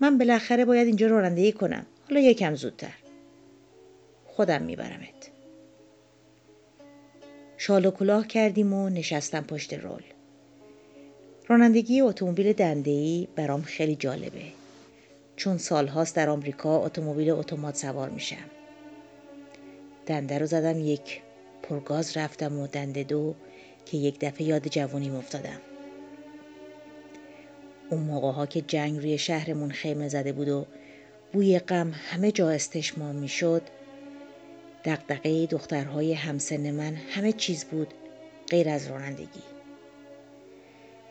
[0.00, 1.86] من بالاخره باید اینجا رانندگی کنم.
[2.08, 2.94] حالا یکم زودتر.
[4.24, 5.30] خودم میبرمت.
[7.56, 10.02] شال و کلاه کردیم و نشستم پشت رول.
[11.48, 14.42] رانندگی اتومبیل دنده‌ای برام خیلی جالبه.
[15.36, 18.50] چون سالهاست در آمریکا اتومبیل اتومات سوار میشم.
[20.06, 21.20] دنده رو زدم یک
[21.62, 23.34] پرگاز رفتم و دنده دو
[23.86, 25.60] که یک دفعه یاد جوانی افتادم.
[27.90, 30.66] اون موقع ها که جنگ روی شهرمون خیمه زده بود و
[31.32, 33.62] بوی غم همه جا استشمام می‌شد
[34.84, 37.94] دقدقه دخترهای همسن من همه چیز بود
[38.50, 39.51] غیر از رانندگی.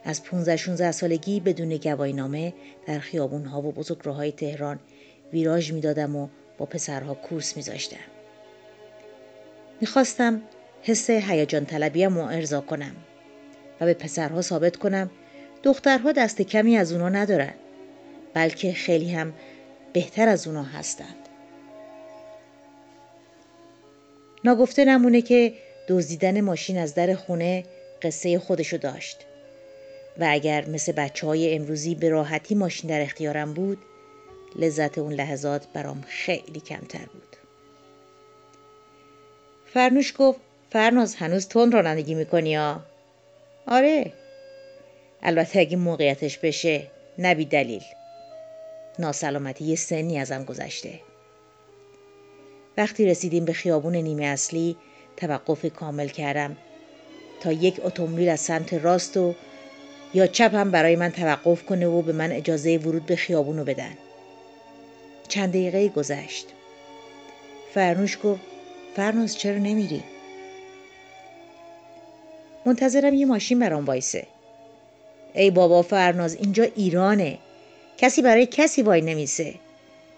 [0.03, 2.53] از 15 16 سالگی بدون گواهینامه
[2.87, 4.79] در خیابون ها و بزرگراهای تهران
[5.33, 7.97] ویراژ می‌دادم و با پسرها کورس میذاشتم.
[9.81, 10.41] می‌خواستم
[10.81, 12.95] حس هیجان طلبیم رو ارضا کنم
[13.81, 15.09] و به پسرها ثابت کنم
[15.63, 17.53] دخترها دست کمی از اونا ندارن
[18.33, 19.33] بلکه خیلی هم
[19.93, 21.15] بهتر از اونا هستند.
[24.43, 25.53] ناگفته نمونه که
[25.87, 27.63] دزدیدن ماشین از در خونه
[28.01, 29.25] قصه خودشو داشت.
[30.21, 33.77] و اگر مثل بچه های امروزی به راحتی ماشین در اختیارم بود
[34.55, 37.35] لذت اون لحظات برام خیلی کمتر بود.
[39.65, 42.81] فرنوش گفت فرناز هنوز تون رانندگی می‌کنی ها؟
[43.67, 44.13] آره.
[45.23, 46.87] البته اگه موقعیتش بشه
[47.19, 47.83] نبی دلیل.
[48.99, 50.99] ناسلامتی یه سنی ازم گذشته.
[52.77, 54.77] وقتی رسیدیم به خیابون نیمه اصلی
[55.17, 56.57] توقف کامل کردم
[57.41, 59.35] تا یک اتومبیل از سمت راست و
[60.13, 63.97] یا چپ هم برای من توقف کنه و به من اجازه ورود به خیابونو بدن.
[65.27, 66.47] چند دقیقه گذشت.
[67.73, 68.41] فرنوش گفت
[68.95, 70.03] فرناز چرا نمیری؟
[72.65, 74.27] منتظرم یه ماشین برام وایسه.
[75.33, 77.37] ای بابا فرناز اینجا ایرانه.
[77.97, 79.55] کسی برای کسی وای نمیسه.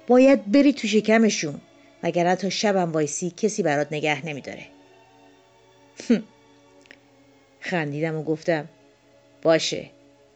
[0.08, 1.62] باید بری تو شکمشون.
[2.04, 4.66] وگرنه تا شبم وایسی کسی برات نگه نمیداره.
[7.60, 8.70] خندیدم و گفتم
[9.44, 9.90] باشه.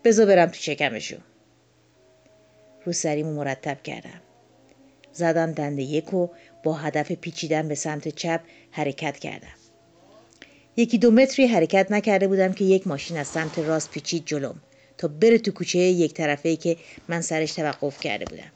[0.04, 1.18] بذار برم تو شکمشو.
[2.86, 4.22] رو سریمو مرتب کردم.
[5.14, 6.30] زدم دنده یک و
[6.64, 8.42] با هدف پیچیدن به سمت چپ
[8.72, 9.48] حرکت کردم.
[10.78, 14.62] یکی دو متری حرکت نکرده بودم که یک ماشین از سمت راست پیچید جلوم.
[14.98, 18.52] تا بره تو کوچه یک طرفه که من سرش توقف کرده بودم.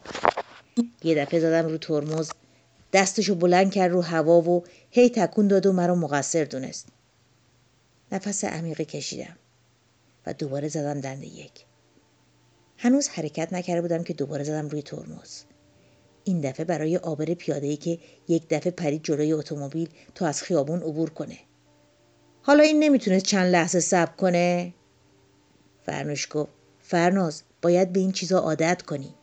[1.03, 2.31] یه دفعه زدم رو ترمز.
[2.93, 6.87] دستشو بلند کرد رو هوا و هی تکون داد و مرا مقصر دونست.
[8.11, 9.37] نفس عمیقی کشیدم.
[10.25, 11.65] و دوباره زدم دنده یک.
[12.77, 15.43] هنوز حرکت نکرده بودم که دوباره زدم روی ترمز.
[16.23, 20.79] این دفعه برای آبر پیاده ای که یک دفعه پرید جلوی اتومبیل تا از خیابون
[20.81, 21.37] عبور کنه.
[22.41, 24.73] حالا این نمی‌تونست چند لحظه صبر کنه؟
[25.85, 29.15] فرنوش گفت فرناز باید به این چیزا عادت کنی.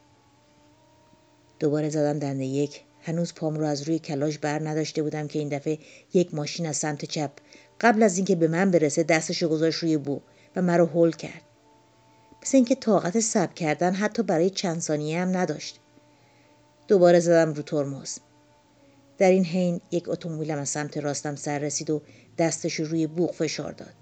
[1.59, 2.85] دوباره زدم دنده یک.
[3.01, 5.79] هنوز پام رو از روی کلاش بر نداشته بودم که این دفعه
[6.15, 7.31] یک ماشین از سمت چپ
[7.81, 10.21] قبل از اینکه به من برسه دستشو گذاشت روی بو.
[10.57, 11.43] و مرا هول کرد.
[12.43, 15.81] مثل اینکه طاقت سب کردن حتی برای چند ثانیه هم نداشت.
[16.89, 18.19] دوباره زدم رو ترمز.
[19.19, 22.03] در این حین یک اتومبیلم از سمت راستم سر رسید و
[22.39, 23.95] دستش روی بوق فشار داد.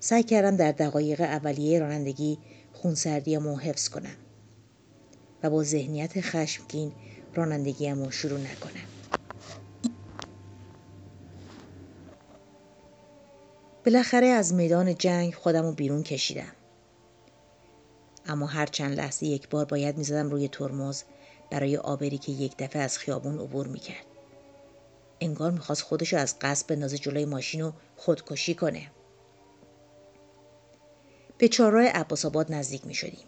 [0.00, 2.38] سعی کردم در دقایق اولیه رانندگی
[2.72, 4.16] خونسردیمو حفظ کنم
[5.42, 6.92] و با ذهنیت خشمگین
[7.34, 8.97] رانندگیم رو شروع نکنم.
[13.88, 16.52] بالاخره از میدان جنگ خودم رو بیرون کشیدم.
[18.26, 21.02] اما هر چند لحظه یک بار باید می‌زدم روی ترمز
[21.50, 24.06] برای آبری که یک دفعه از خیابون عبور می‌کرد.
[25.20, 28.90] انگار می‌خواست خودشو از قصد بندازه جلوی ماشین و خودکشی کنه.
[31.38, 33.26] به چهارراه عباس آباد نزدیک می شدیم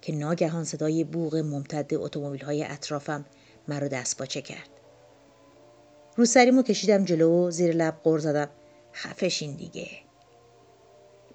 [0.00, 3.24] که ناگهان صدای بوغ ممتد اتومبیل های اطرافم
[3.68, 4.68] مرا دست باچه کرد.
[6.16, 8.48] روسریمو کشیدم جلو و زیر لب قر زدم.
[8.96, 9.88] خفشین دیگه.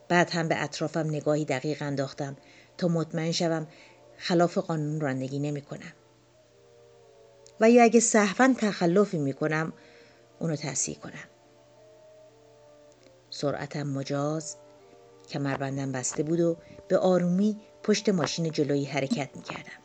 [0.07, 2.37] بعد هم به اطرافم نگاهی دقیق انداختم
[2.77, 3.67] تا مطمئن شوم
[4.17, 5.93] خلاف قانون رانندگی نمی کنم.
[7.59, 9.73] و یا اگه صحفا تخلفی می کنم
[10.39, 11.27] اونو تصحیح کنم.
[13.29, 14.55] سرعتم مجاز
[15.29, 19.81] کمربندم بسته بود و به آرومی پشت ماشین جلویی حرکت می کردم.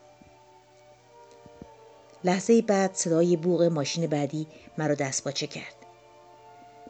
[2.24, 4.46] لحظه بعد صدای بوغ ماشین بعدی
[4.78, 5.75] مرا دست باچه کرد.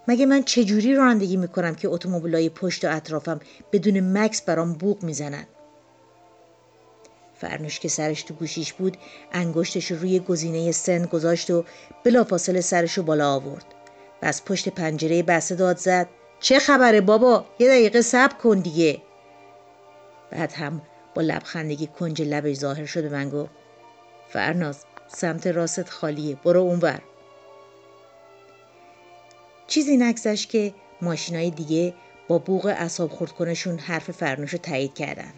[0.09, 3.41] مگه من چجوری رانندگی می‌کنم که اتومبیلای پشت و اطرافم
[3.73, 5.47] بدون مکس برام بوغ می‌زنن؟
[7.35, 8.97] فرنوش که سرش تو گوشیش بود
[9.33, 11.65] انگشتش روی گزینه سن گذاشت و
[12.05, 13.65] بلافاصله سرش رو بالا آورد.
[14.23, 16.09] و از پشت پنجره بسته داد زد.
[16.41, 19.03] چه خبره بابا؟ یه دقیقه صبر کن دیگه.
[20.31, 20.83] بعد هم
[21.15, 23.51] با لبخندگی کنج لبش ظاهر شد به من گفت.
[24.29, 26.37] فرناز سمت راست خالیه.
[26.45, 27.03] برو اونور.
[29.67, 31.95] چیزی نگذشت که ماشینای دیگه
[32.29, 35.33] با بوغ اصاب خورد کنشون حرف فرنوش رو تایید کردن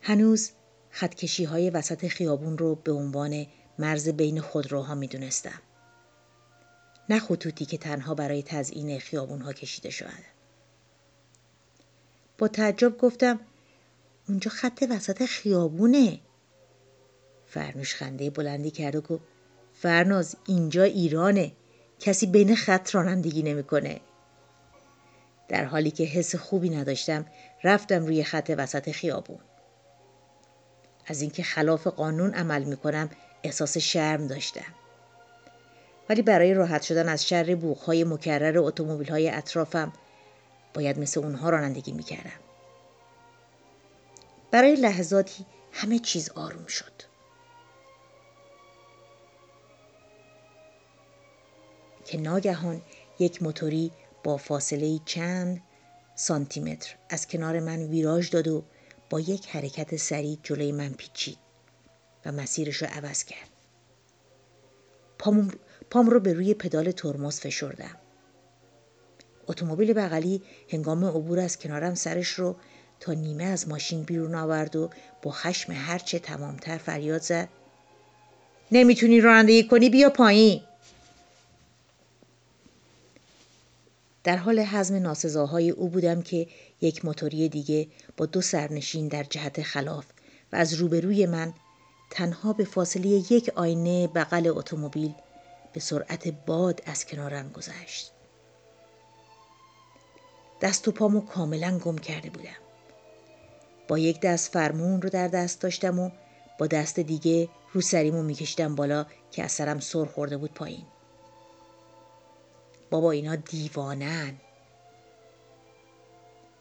[0.00, 0.50] هنوز
[0.90, 3.46] خطکشی های وسط خیابون رو به عنوان
[3.78, 5.62] مرز بین خودروها می دونستم.
[7.08, 10.08] نه خطوطی که تنها برای تزیین خیابون ها کشیده شده.
[12.38, 13.40] با تعجب گفتم
[14.28, 16.20] اونجا خط وسط خیابونه
[17.46, 19.33] فرنوش خنده بلندی کرد و گفت
[19.74, 21.52] فرناز اینجا ایرانه.
[22.00, 24.00] کسی بین خط رانندگی نمی‌کنه.
[25.48, 27.26] در حالی که حس خوبی نداشتم
[27.64, 29.38] رفتم روی خط وسط خیابون.
[31.06, 33.10] از اینکه خلاف قانون عمل می‌کنم
[33.42, 34.74] احساس شرم داشتم.
[36.08, 39.92] ولی برای راحت شدن از شر بوغهای مکرر اتومبیل های اطرافم
[40.74, 42.40] باید مثل اونها رانندگی می‌کردم.
[44.50, 47.13] برای لحظاتی همه چیز آروم شد.
[52.14, 52.82] که ناگهان
[53.18, 53.92] یک موتوری
[54.24, 55.62] با فاصله چند
[56.14, 58.62] سانتیمتر از کنار من ویراژ داد و
[59.10, 61.38] با یک حرکت سریع جلوی من پیچید
[62.26, 63.48] و مسیرش رو عوض کرد.
[65.18, 65.50] پام,
[65.90, 67.96] پام رو به روی پدال ترمز فشردم.
[69.46, 72.56] اتومبیل بغلی هنگام عبور از کنارم سرش رو
[73.00, 74.90] تا نیمه از ماشین بیرون آورد و
[75.22, 77.48] با خشم هرچه تمامتر فریاد زد
[78.72, 80.62] نمی‌تونی رانندگی کنی بیا پایین
[84.24, 86.46] در حال حزم ناسزاهای او بودم که
[86.80, 90.06] یک موتوری دیگه با دو سرنشین در جهت خلاف
[90.52, 91.54] و از روبروی من
[92.10, 95.14] تنها به فاصله یک آینه بغل اتومبیل
[95.72, 98.12] به سرعت باد از کنارم گذشت.
[100.60, 102.50] دست و پامو کاملا گم کرده بودم.
[103.88, 106.10] با یک دست فرمون رو در دست داشتم و
[106.58, 110.84] با دست دیگه رو سریمو میکشیدم بالا که از سرم سر خورده بود پایین.
[112.94, 114.34] بابا اینا دیوانن.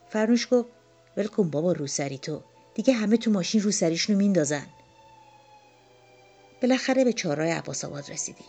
[0.09, 0.69] فرنوش گفت
[1.17, 2.41] ولکن بابا روسری تو.
[2.73, 4.65] دیگه همه تو ماشین روسریشونو میندازن.
[6.61, 8.45] بالاخره به چهارراه عباس آباد رسیدیم.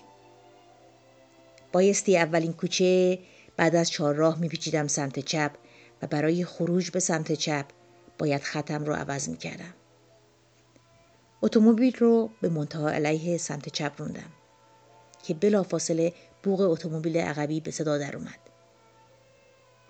[1.73, 3.19] بایستی اولین کوچه
[3.57, 5.51] بعد از چهارراه میپیچیدم سمت چپ
[6.03, 7.65] و برای خروج به سمت چپ
[8.19, 9.75] باید خطم رو عوض می‌کردم.
[11.43, 14.33] اتومبیل رو به منتها علیه سمت چپ روندم
[15.23, 16.13] که بلافاصله
[16.45, 18.39] بوغ اتومبیل عقبی به صدا در اومد.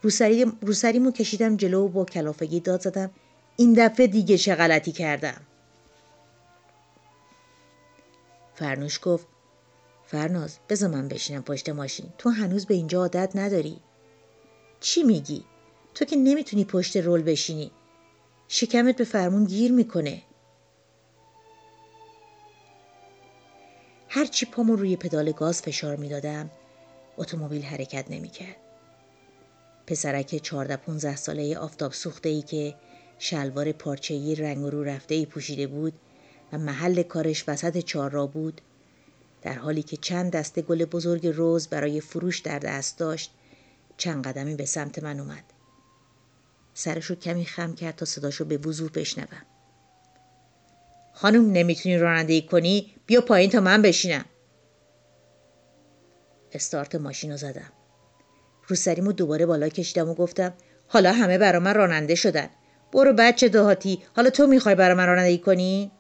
[0.03, 3.11] روسری روسریمو کشیدم جلو و با کلافگی داد زدم.
[3.57, 5.41] این دفعه دیگه چه غلطی کردم؟
[8.55, 9.27] فرنوش گفت
[10.07, 12.07] فرناز بذار من بشینم پشت ماشین.
[12.19, 13.81] تو هنوز به اینجا عادت نداری.
[14.81, 15.45] چی میگی؟
[15.95, 17.71] تو که نمی‌تونی پشت رول بشینی.
[18.49, 20.23] شکمت به فرمون گیر می‌کنه.
[24.17, 26.51] هرچی پامو روی پدال گاز فشار می‌دادم.
[27.17, 28.57] اتومبیل حرکت نمی‌کرد.
[29.87, 32.75] پسرک 14 15 ساله آفتاب سوخته ای که
[33.19, 35.93] شلوار پارچه‌ای رنگ رو رفته ای پوشیده بود
[36.53, 38.61] و محل کارش وسط چهارراه بود
[39.43, 43.35] در حالی که چند دسته گل بزرگ روز برای فروش در دست داشت
[43.97, 45.45] چند قدمی به سمت من اومد.
[46.75, 49.43] سرشو کمی خم کرد تا صداشو به وضوح بشنوم.
[51.15, 54.25] خانم نمی‌تونی رانندگی کنی؟ بیا پایین تا من بشینم.
[56.53, 57.73] استارت ماشین رو زدم.
[58.69, 60.55] روسریمو دوباره بالا کشیدم و گفتم
[60.89, 62.49] حالا همه برا من راننده شدن.
[62.93, 65.91] برو بچه دهاتی حالا تو می‌خوای برا من رانندگی کنی؟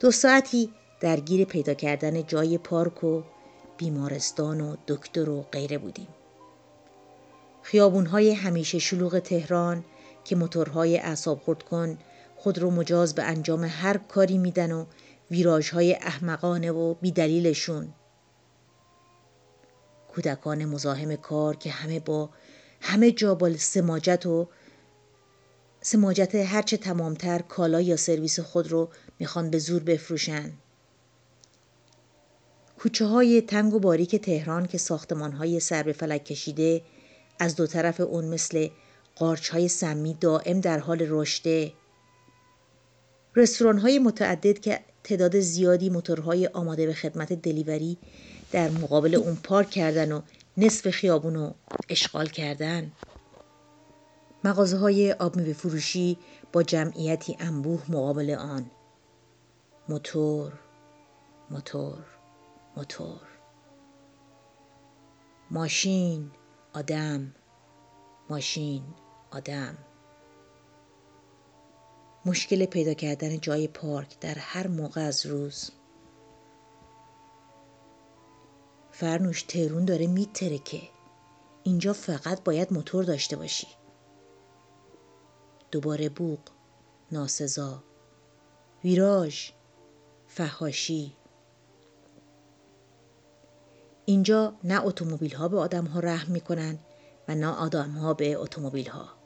[0.00, 3.22] دو ساعتی درگیر پیدا کردن جای پارک و
[3.76, 6.08] بیمارستان و دکتر و غیره بودیم.
[7.62, 9.84] خیابونهای همیشه شلوغ تهران
[10.24, 11.98] که موتورهای اعصاب خورد کن
[12.36, 14.86] خود رو مجاز به انجام هر کاری میدن و
[15.30, 17.94] ویراژهای احمقانه و بیدلیلشون
[20.14, 22.30] کودکان مزاحم کار که همه با
[22.80, 24.48] همه جا با سماجت و
[25.80, 30.52] سماجت هرچه تمامتر کالا یا سرویس خود رو می‌خوان به زور بفروشن.
[32.78, 36.82] کوچه های تنگ و باریک تهران که ساختمان های سر به فلک کشیده
[37.38, 38.68] از دو طرف اون مثل
[39.20, 41.72] قارچ های سمی دائم در حال رشده.
[43.36, 47.98] رستوران های متعدد که تعداد زیادی موتورهای آماده به خدمت دلیوری
[48.52, 50.20] در مقابل اون پارک کردن و
[50.56, 51.54] نصف خیابون رو
[51.88, 52.92] اشغال کردن.
[54.44, 56.18] مغازه های آب فروشی
[56.52, 58.70] با جمعیتی انبوه مقابل آن.
[59.88, 60.52] موتور
[61.50, 62.04] موتور
[62.76, 63.20] موتور.
[65.50, 66.30] ماشین
[66.74, 67.34] آدم
[68.30, 68.82] ماشین.
[69.30, 69.78] آدم.
[72.26, 75.70] مشکل پیدا کردن جای پارک در هر موقع از روز.
[78.90, 80.82] فرنوش ترون داره میترکه
[81.62, 83.66] اینجا فقط باید موتور داشته باشی.
[85.70, 86.40] دوباره بوق
[87.12, 87.82] ناسزا
[88.84, 89.50] ویراژ
[90.26, 91.16] فهاشی
[94.04, 96.78] اینجا نه اتومبیل ها به آدم ها رحم می‌کنن
[97.28, 99.19] و نه آدم ها به اتومبیل ها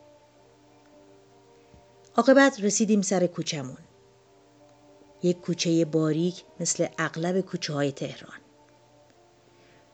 [2.16, 3.76] عاقبت رسیدیم سر کوچمون
[5.22, 8.38] یک کوچه باریک مثل اغلب کوچه های تهران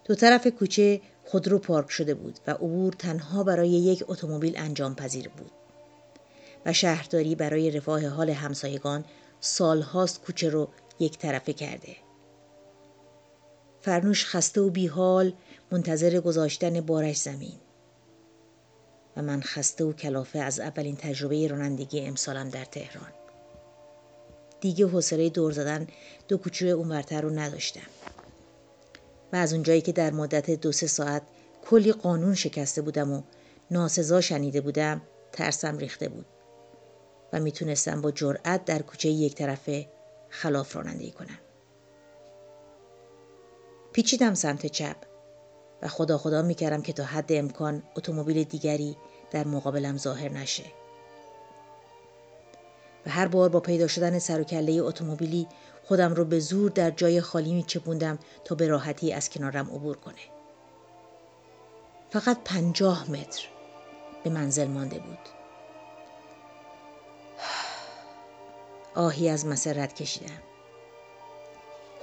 [0.04, 5.28] دو طرف کوچه خودرو پارک شده بود و عبور تنها برای یک اتومبیل انجام پذیر
[5.28, 5.50] بود
[6.66, 9.04] و شهرداری برای رفاه حال همسایگان
[9.40, 10.68] سالهاست کوچه رو
[10.98, 11.96] یک طرفه کرده.
[13.80, 15.32] فرنوش خسته و بیحال
[15.70, 17.58] منتظر گذاشتن بارش زمین.
[19.16, 23.12] و من خسته و کلافه از اولین تجربه رانندگی امسالم در تهران.
[24.60, 25.86] دیگه حوصله دور زدن
[26.28, 27.90] دو کوچه اونورتر رو نداشتم.
[29.32, 31.22] و از اونجایی که در مدت دو سه ساعت
[31.64, 33.22] کلی قانون شکسته بودم و
[33.70, 35.02] ناسزا شنیده بودم
[35.32, 36.26] ترسم ریخته بود.
[37.32, 39.88] و می‌تونستم با جرأت در کوچه یک طرفه
[40.28, 41.38] خلاف رانندگی کنم.
[43.92, 44.96] پیچیدم سمت چپ
[45.82, 48.96] و خدا خدا می‌کردم که تا حد امکان اتومبیل دیگری
[49.30, 50.64] در مقابلم ظاهر نشه.
[53.06, 55.48] و هر بار با پیدا شدن سر و کله اتومبیلی
[55.84, 60.14] خودم رو به زور در جای خالی میچپوندم تا به راحتی از کنارم عبور کنه.
[62.10, 63.48] فقط پنجاه متر
[64.24, 65.18] به منزل مانده بود.
[69.04, 70.49] آهی از مسرت کشیدم.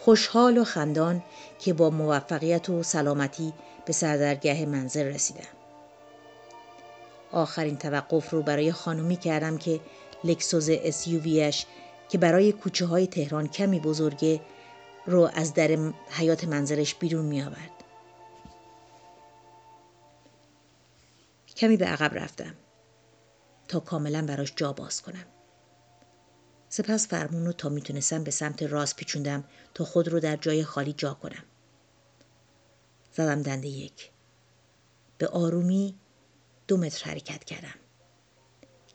[0.07, 1.23] خوشحال و خندان
[1.59, 3.53] که با موفقیت و سلامتی
[3.85, 5.47] به سردرگه منزل رسیدم.
[7.31, 9.79] آخرین توقف رو برای خانومی کردم که
[10.23, 11.65] لکسوز اسیوویش
[12.09, 14.41] که برای کوچه های تهران کمی بزرگه
[15.05, 15.77] رو از در
[16.09, 17.83] حیات منزلش بیرون می آورد.
[21.57, 22.53] کمی به عقب رفتم
[23.67, 25.36] تا کاملا براش جا باز کنم.
[26.77, 30.93] سپس فرمون رو تا می‌تونستم به سمت راست پیچوندم تا خود رو در جای خالی
[30.93, 31.43] جا کنم.
[33.13, 34.11] زدم دنده یک.
[35.17, 35.95] به آرومی
[36.67, 37.75] دو متر حرکت کردم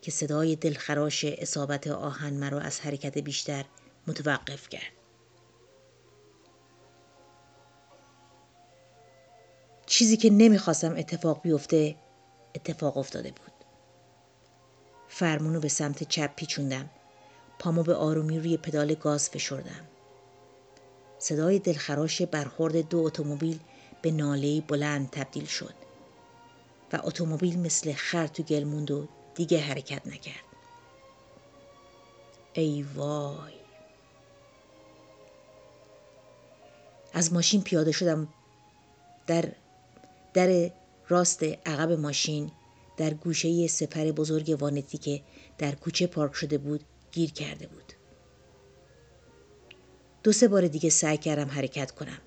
[0.02, 3.64] که صدای دلخراش اصابت آهن مرا از حرکت بیشتر
[4.06, 4.92] متوقف کرد.
[9.86, 11.96] چیزی که نمی‌خواستم اتفاق بیفته
[12.54, 13.52] اتفاق افتاده بود.
[15.08, 16.90] فرمونو به سمت چپ پیچوندم.
[17.62, 19.88] پامو به آرومی روی پدال گاز فشردم.
[21.18, 23.58] صدای دلخراش برخورد دو اتومبیل
[24.02, 25.74] به ناله بلند تبدیل شد
[26.92, 30.44] و اتومبیل مثل خر تو گل موند و دیگه حرکت نکرد.
[32.52, 33.52] ای وای
[37.12, 38.28] از ماشین پیاده شدم
[39.26, 39.52] در
[40.34, 40.70] در
[41.08, 42.52] راست عقب ماشین
[42.96, 45.22] در گوشه سپر بزرگ وانتی که
[45.58, 47.92] در کوچه پارک شده بود گیر کرده بود.
[50.22, 52.18] دو سه بار دیگه سعی کردم حرکت کنم.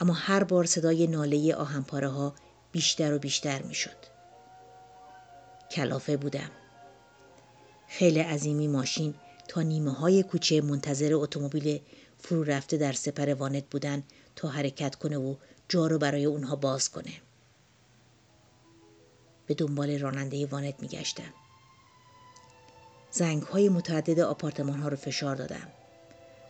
[0.00, 2.34] اما هر بار صدای ناله آهنپاره ها
[2.72, 3.96] بیشتر و بیشتر می شد.
[5.70, 6.50] کلافه بودم.
[7.88, 9.14] خیلی عظیمی ماشین
[9.48, 11.80] تا نیمه های کوچه منتظر اتومبیل
[12.18, 14.02] فرو رفته در سپر وانت بودن
[14.36, 15.34] تا حرکت کنه و
[15.68, 17.12] جا رو برای اونها باز کنه.
[19.46, 21.34] به دنبال راننده وانت میگشتم.
[23.14, 25.68] زنگ های متعدد آپارتمان ها رو فشار دادم.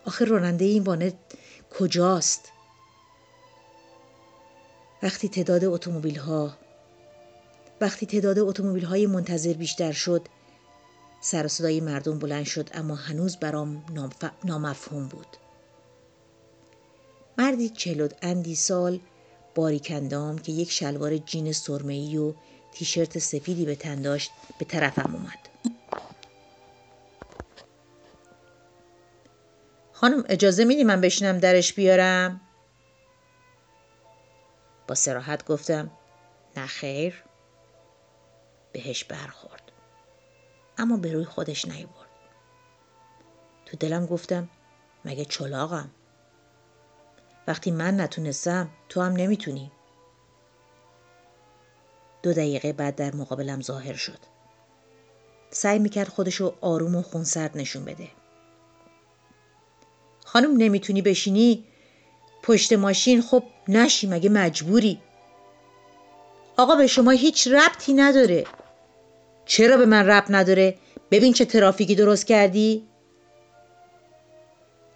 [0.04, 1.14] آخه راننده این وانت
[1.78, 2.48] کجاست؟
[5.02, 6.56] وقتی تعداد اتومبیل ها
[7.80, 10.22] وقتی تعداد اتومبیل های منتظر بیشتر شد
[11.20, 13.84] سر صدای مردم بلند شد اما هنوز برام
[14.44, 15.26] نامفهوم بود
[17.38, 19.00] مردی چلود اندی سال
[19.54, 22.34] باریکندام که یک شلوار جین سرمه‌ای و
[22.72, 25.53] تیشرت سفیدی به تن داشت به طرفم اومد
[30.04, 32.40] خانم اجازه میدی من بشینم درش بیارم؟
[34.88, 35.90] با سراحت گفتم
[36.56, 37.24] نه خیر.
[38.72, 39.72] بهش برخورد.
[40.78, 42.08] اما به روی خودش نیورد.
[43.66, 44.48] تو دلم گفتم
[45.04, 45.90] مگه چلاقم
[47.46, 49.72] وقتی من نتونستم تو هم نمی‌تونی.
[52.22, 54.18] دو دقیقه بعد در مقابلم ظاهر شد.
[55.50, 58.08] سعی می‌کرد خودشو آروم و خونسرد نشون بده.
[60.34, 61.64] خانم نمی‌تونی بشینی؟
[62.42, 65.00] پشت ماشین خب نشی مگه مجبوری؟
[66.56, 68.44] آقا به شما هیچ ربطی نداره.
[69.46, 70.78] چرا به من ربط نداره؟
[71.10, 72.86] ببین چه ترافیکی درست کردی.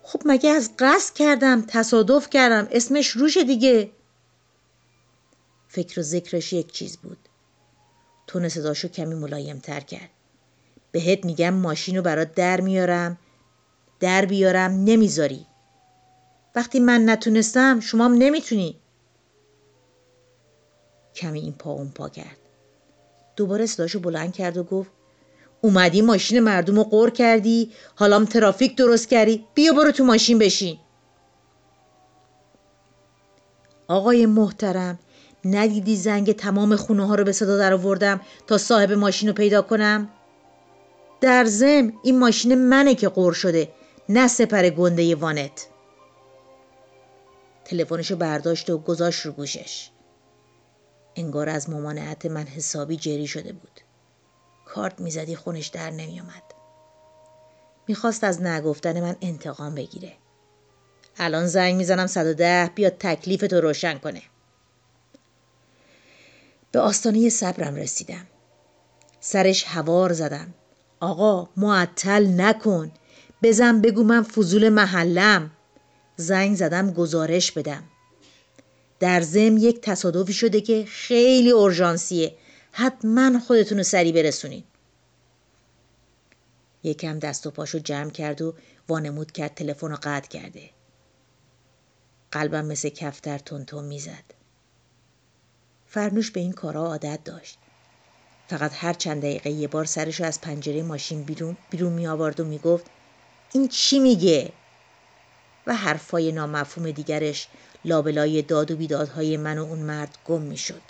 [0.03, 3.91] خب مگه از قصد کردم تصادف کردم اسمش روش دیگه.
[5.69, 7.19] فکر و ذکرش یک چیز بود.
[8.27, 10.11] تون صداشو کمی ملایم تر کرد.
[10.93, 13.19] بهت میگم ماشین رو برات در میارم.
[14.01, 15.47] در بیارم نمی‌ذاری.
[16.55, 18.77] وقتی من نتونستم شما هم نمی‌تونی.
[21.15, 22.37] کمی این پا اون پا کرد.
[23.37, 24.91] دوباره صداشو بلند کرد و گفت
[25.61, 30.79] اومدی ماشین مردم رو قور کردی؟ حالا ترافیک درست کردی؟ بیا برو تو ماشین بشین.
[33.89, 34.99] آقای محترم
[35.45, 39.63] ندیدی زنگ تمام خونه ها رو به صدا در آوردم تا صاحب ماشین رو پیدا
[39.63, 40.09] کنم؟
[41.21, 43.69] در زم این ماشین منه که قور شده.
[44.09, 45.67] نه سپر گنده وانت.
[47.65, 49.91] تلفنشو برداشت و گذاشت رو گوشش.
[51.17, 53.81] انگار از ممانعت من حسابی جری شده بود.
[54.65, 56.43] کارت می‌زدی خونش در نمیومد
[57.89, 60.13] می‌خواست از نگفتن من انتقام بگیره.
[61.19, 64.23] الان زنگ می‌زنم 110 بیاد تکلیف تو روشن کنه.
[66.73, 68.27] به آستانه صبرم رسیدم.
[69.21, 70.55] سرش هوار زدم.
[71.01, 72.93] آقا معطل نکن.
[73.43, 75.51] بزن بگو من فضول محلم.
[76.17, 77.83] زنگ زدم گزارش بدم.
[79.01, 82.35] در زم یک تصادفی شده که خیلی اورژانسیه.
[82.73, 84.65] حتما خودتون رو سری برسونین.
[86.83, 88.55] یکم دست و پاشو جمع کرد و
[88.89, 90.71] وانمود کرد تلفن رو قطع کرده.
[92.31, 94.25] قلبم مثل کفتر تون می‌زد.
[95.87, 97.59] فرنوش به این کارا عادت داشت.
[98.49, 102.45] فقط هر چند دقیقه یه بار سرشو از پنجره ماشین بیرون, بیرون می آورد و
[102.45, 102.87] می‌گفت
[103.53, 104.53] این چی میگه؟
[105.67, 107.49] و حرفای نامفهوم دیگرش
[107.85, 110.83] لابلای داد و بیدادهای من و اون مرد گم می‌شد.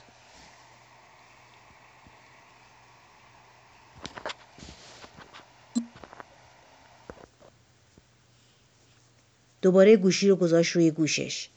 [9.62, 11.48] دوباره گوشی رو گذاشت روی گوشش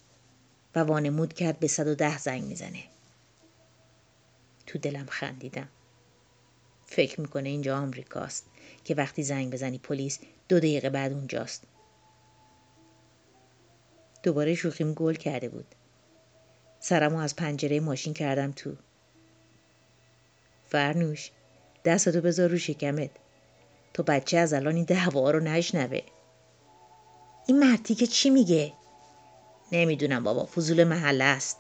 [0.76, 2.84] و وانمود کرد به 110 زنگ می‌زنه.
[4.66, 5.68] تو دلم خندیدم.
[6.92, 8.46] فکر می‌کنه اینجا آمریکاست
[8.84, 10.20] که وقتی زنگ بزنی پلیس
[10.50, 11.64] دو دقیقه بعد اونجاست.
[14.24, 15.66] دوباره شوخیم گل کرده بود.
[16.80, 18.74] سرمو از پنجره ماشین کردم تو.
[20.70, 21.32] فرنوش
[21.86, 23.10] دستتو بذار رو شکمت.
[23.94, 26.02] تو بچه از الان این دعوا رو نشنوه.
[27.48, 28.74] این مرتی که چی میگه؟
[29.72, 31.58] نمی‌دونم بابا فضول محله است.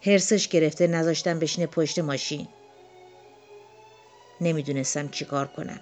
[0.00, 2.48] هرسش گرفته نذاشتم بشینه پشت ماشین.
[4.44, 5.80] نمی‌دونستم چیکار کنم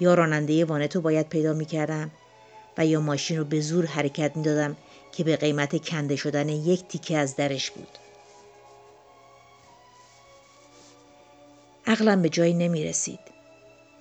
[0.00, 2.10] یا راننده وانتو باید پیدا می‌کردم
[2.78, 4.76] و یا ماشین رو به زور حرکت می‌دادم
[5.12, 7.98] که به قیمت کنده شدن یک تیکه از درش بود
[11.86, 13.20] عقلم به جایی نمی رسید.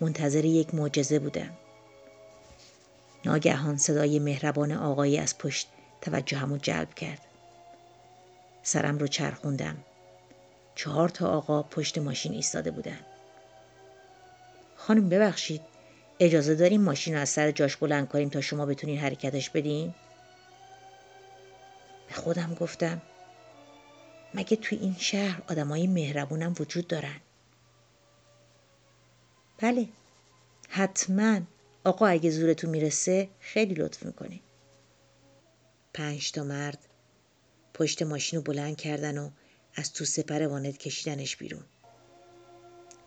[0.01, 1.51] منتظر یک معجزه بودم.
[3.25, 5.67] ناگهان صدای مهربان آقایی از پشت
[6.01, 7.21] توجهمو جلب کرد.
[8.63, 9.77] سرم رو چرخوندم.
[10.75, 12.99] چهار تا آقا پشت ماشین ایستاده بودن.
[14.88, 15.61] خانم ببخشید
[16.19, 19.93] اجازه داریم ماشین رو از سر جاش بلند کنیم تا شما بتونین حرکتش بدین؟
[22.07, 23.01] به خودم گفتم
[24.33, 27.21] مگه توی این شهر آدمای مهربونم وجود دارن؟
[29.57, 29.88] بله
[30.69, 31.41] حتما
[31.83, 34.41] آقا اگه زورتون می‌رسه خیلی لطف می‌کنی
[35.93, 36.79] پنج تا مرد
[37.73, 39.29] پشت ماشین رو بلند کردن و
[39.75, 41.63] از تو سپر وانت کشیدنش بیرون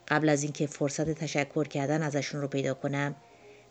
[0.08, 3.16] قبل از اینکه فرصت تشکر کردن ازشون رو پیدا کنم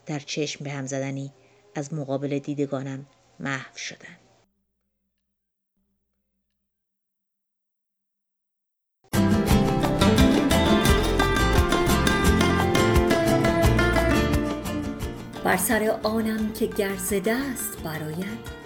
[0.06, 1.34] در چشم به هم زدنی
[1.76, 3.06] از مقابل دیدگانم
[3.40, 4.18] محو شدن.
[15.44, 18.58] بر سر آنم که گرز دست براید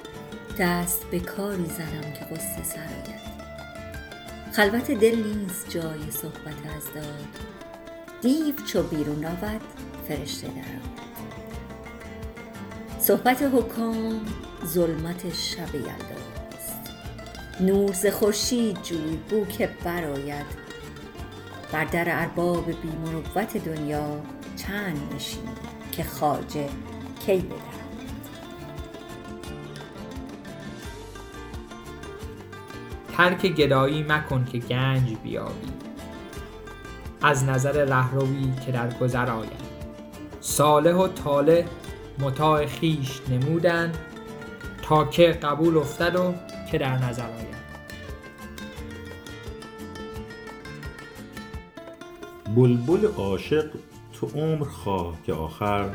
[0.60, 3.22] دست به کاری زنم که قصه سراید.
[4.54, 7.61] خلوت دل نیست جای صحبت از داد
[8.22, 9.62] دیو چو بیرون رود
[10.08, 11.02] فرشته درآید
[13.00, 14.22] صحبت حکام
[14.66, 16.92] ظلمت شب یلداست
[17.60, 20.46] نور ز خورشید جوی بو که براید
[21.72, 24.22] بر در ارباب بی مروت دنیا
[24.56, 25.48] چند نشینی
[25.92, 26.70] که خواجه
[27.26, 27.82] کی بدرد
[33.18, 35.91] ترک گدایی مکن که گنج بیابی.
[37.22, 39.72] از نظر رهروی که در گذر آید
[40.42, 41.66] صالح و طالح
[42.20, 43.92] مطاع خیش نمودن
[44.82, 46.34] تا که قبول افتد و
[46.72, 47.62] که در نظر آید
[52.56, 53.66] بلبل عاشق
[54.14, 55.90] تو عمر خواه که آخر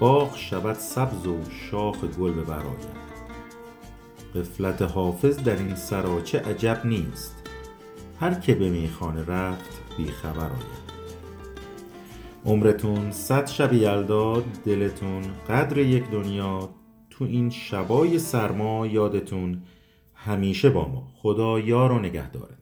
[0.00, 1.38] باغ شود سبز و
[1.70, 3.02] شاخ گل ببراید
[4.34, 7.36] غفلت حافظ در این سراچه عجب نیست.
[8.20, 10.82] هر که به میخانه رفت بی خبر آید.
[12.44, 16.70] عمرتون صد شب یلدا دلتون قدر یک دنیا
[17.10, 19.62] تو این شبای سرما یادتون
[20.14, 21.08] همیشه با ما.
[21.16, 22.61] خدا یار و نگهدارت.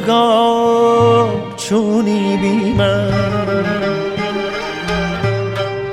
[0.00, 3.12] روزگار چونی بی من.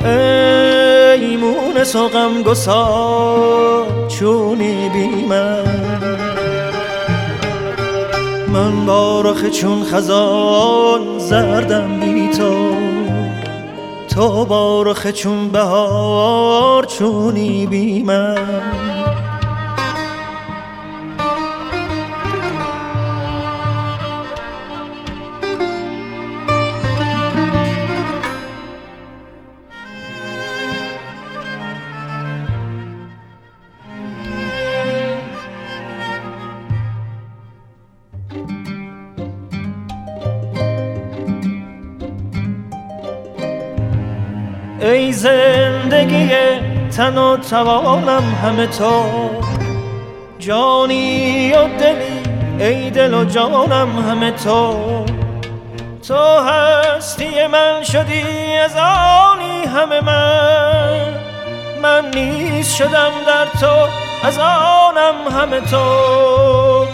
[0.06, 5.64] ای مونس و غم گسار چونی بی من.
[8.48, 12.76] من بارخ چون خزان زردم بی تو.
[14.10, 18.87] تو بارخ چون بهار چونی بی من.
[46.98, 49.04] تن و توانم همه تو.
[50.40, 52.24] جانی و دلی
[52.60, 54.76] ای دل و جانم همه تو.
[56.08, 58.24] تو هستی من شدی
[58.66, 61.14] از آنی همه من.
[61.82, 63.88] من نیست شدم در تو
[64.24, 66.86] از آنم همه تو.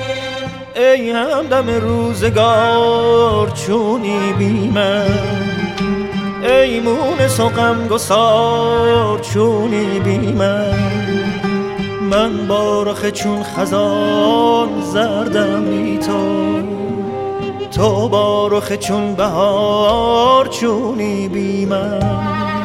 [0.75, 5.42] ای همدم روزگار چونی بی من.
[6.43, 10.93] ای مون سقم گسار چونی بی من؟
[12.01, 16.43] من بارخ چون خزان زردم بی تو.
[17.71, 22.62] تو بارخ چون بهار چونی بی من؟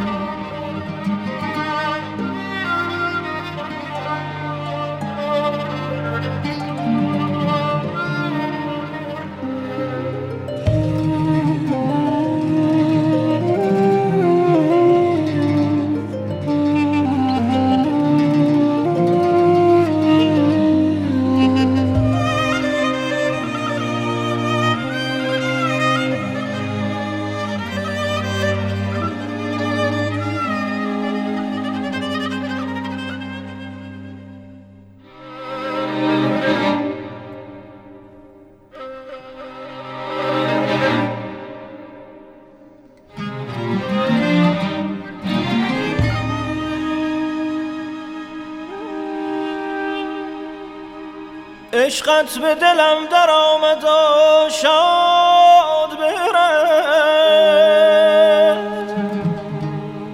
[52.09, 56.29] عشقت به دلم در آمد و شاد برفت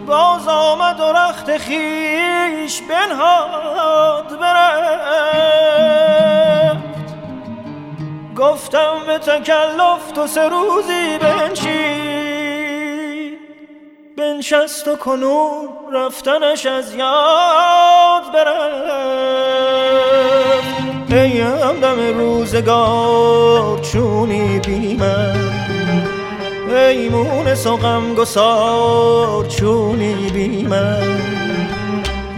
[0.07, 4.75] باز آمد و رخت خیش بنهاد برفت
[8.37, 12.15] گفتم به تکلف تو سه روزی بنشین.
[14.17, 18.64] بنشست و کنون رفتنش از یاد برفت
[21.15, 25.37] ای همدم روزگار چونی بی من
[26.69, 31.19] ای مونس و غم گسار چونی بی من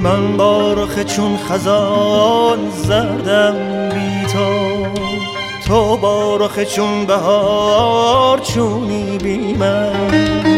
[0.01, 3.55] من بارخ چون خزان زردم
[3.89, 4.87] بی تو
[5.66, 10.56] تو بارخ چون بهار چونی بی من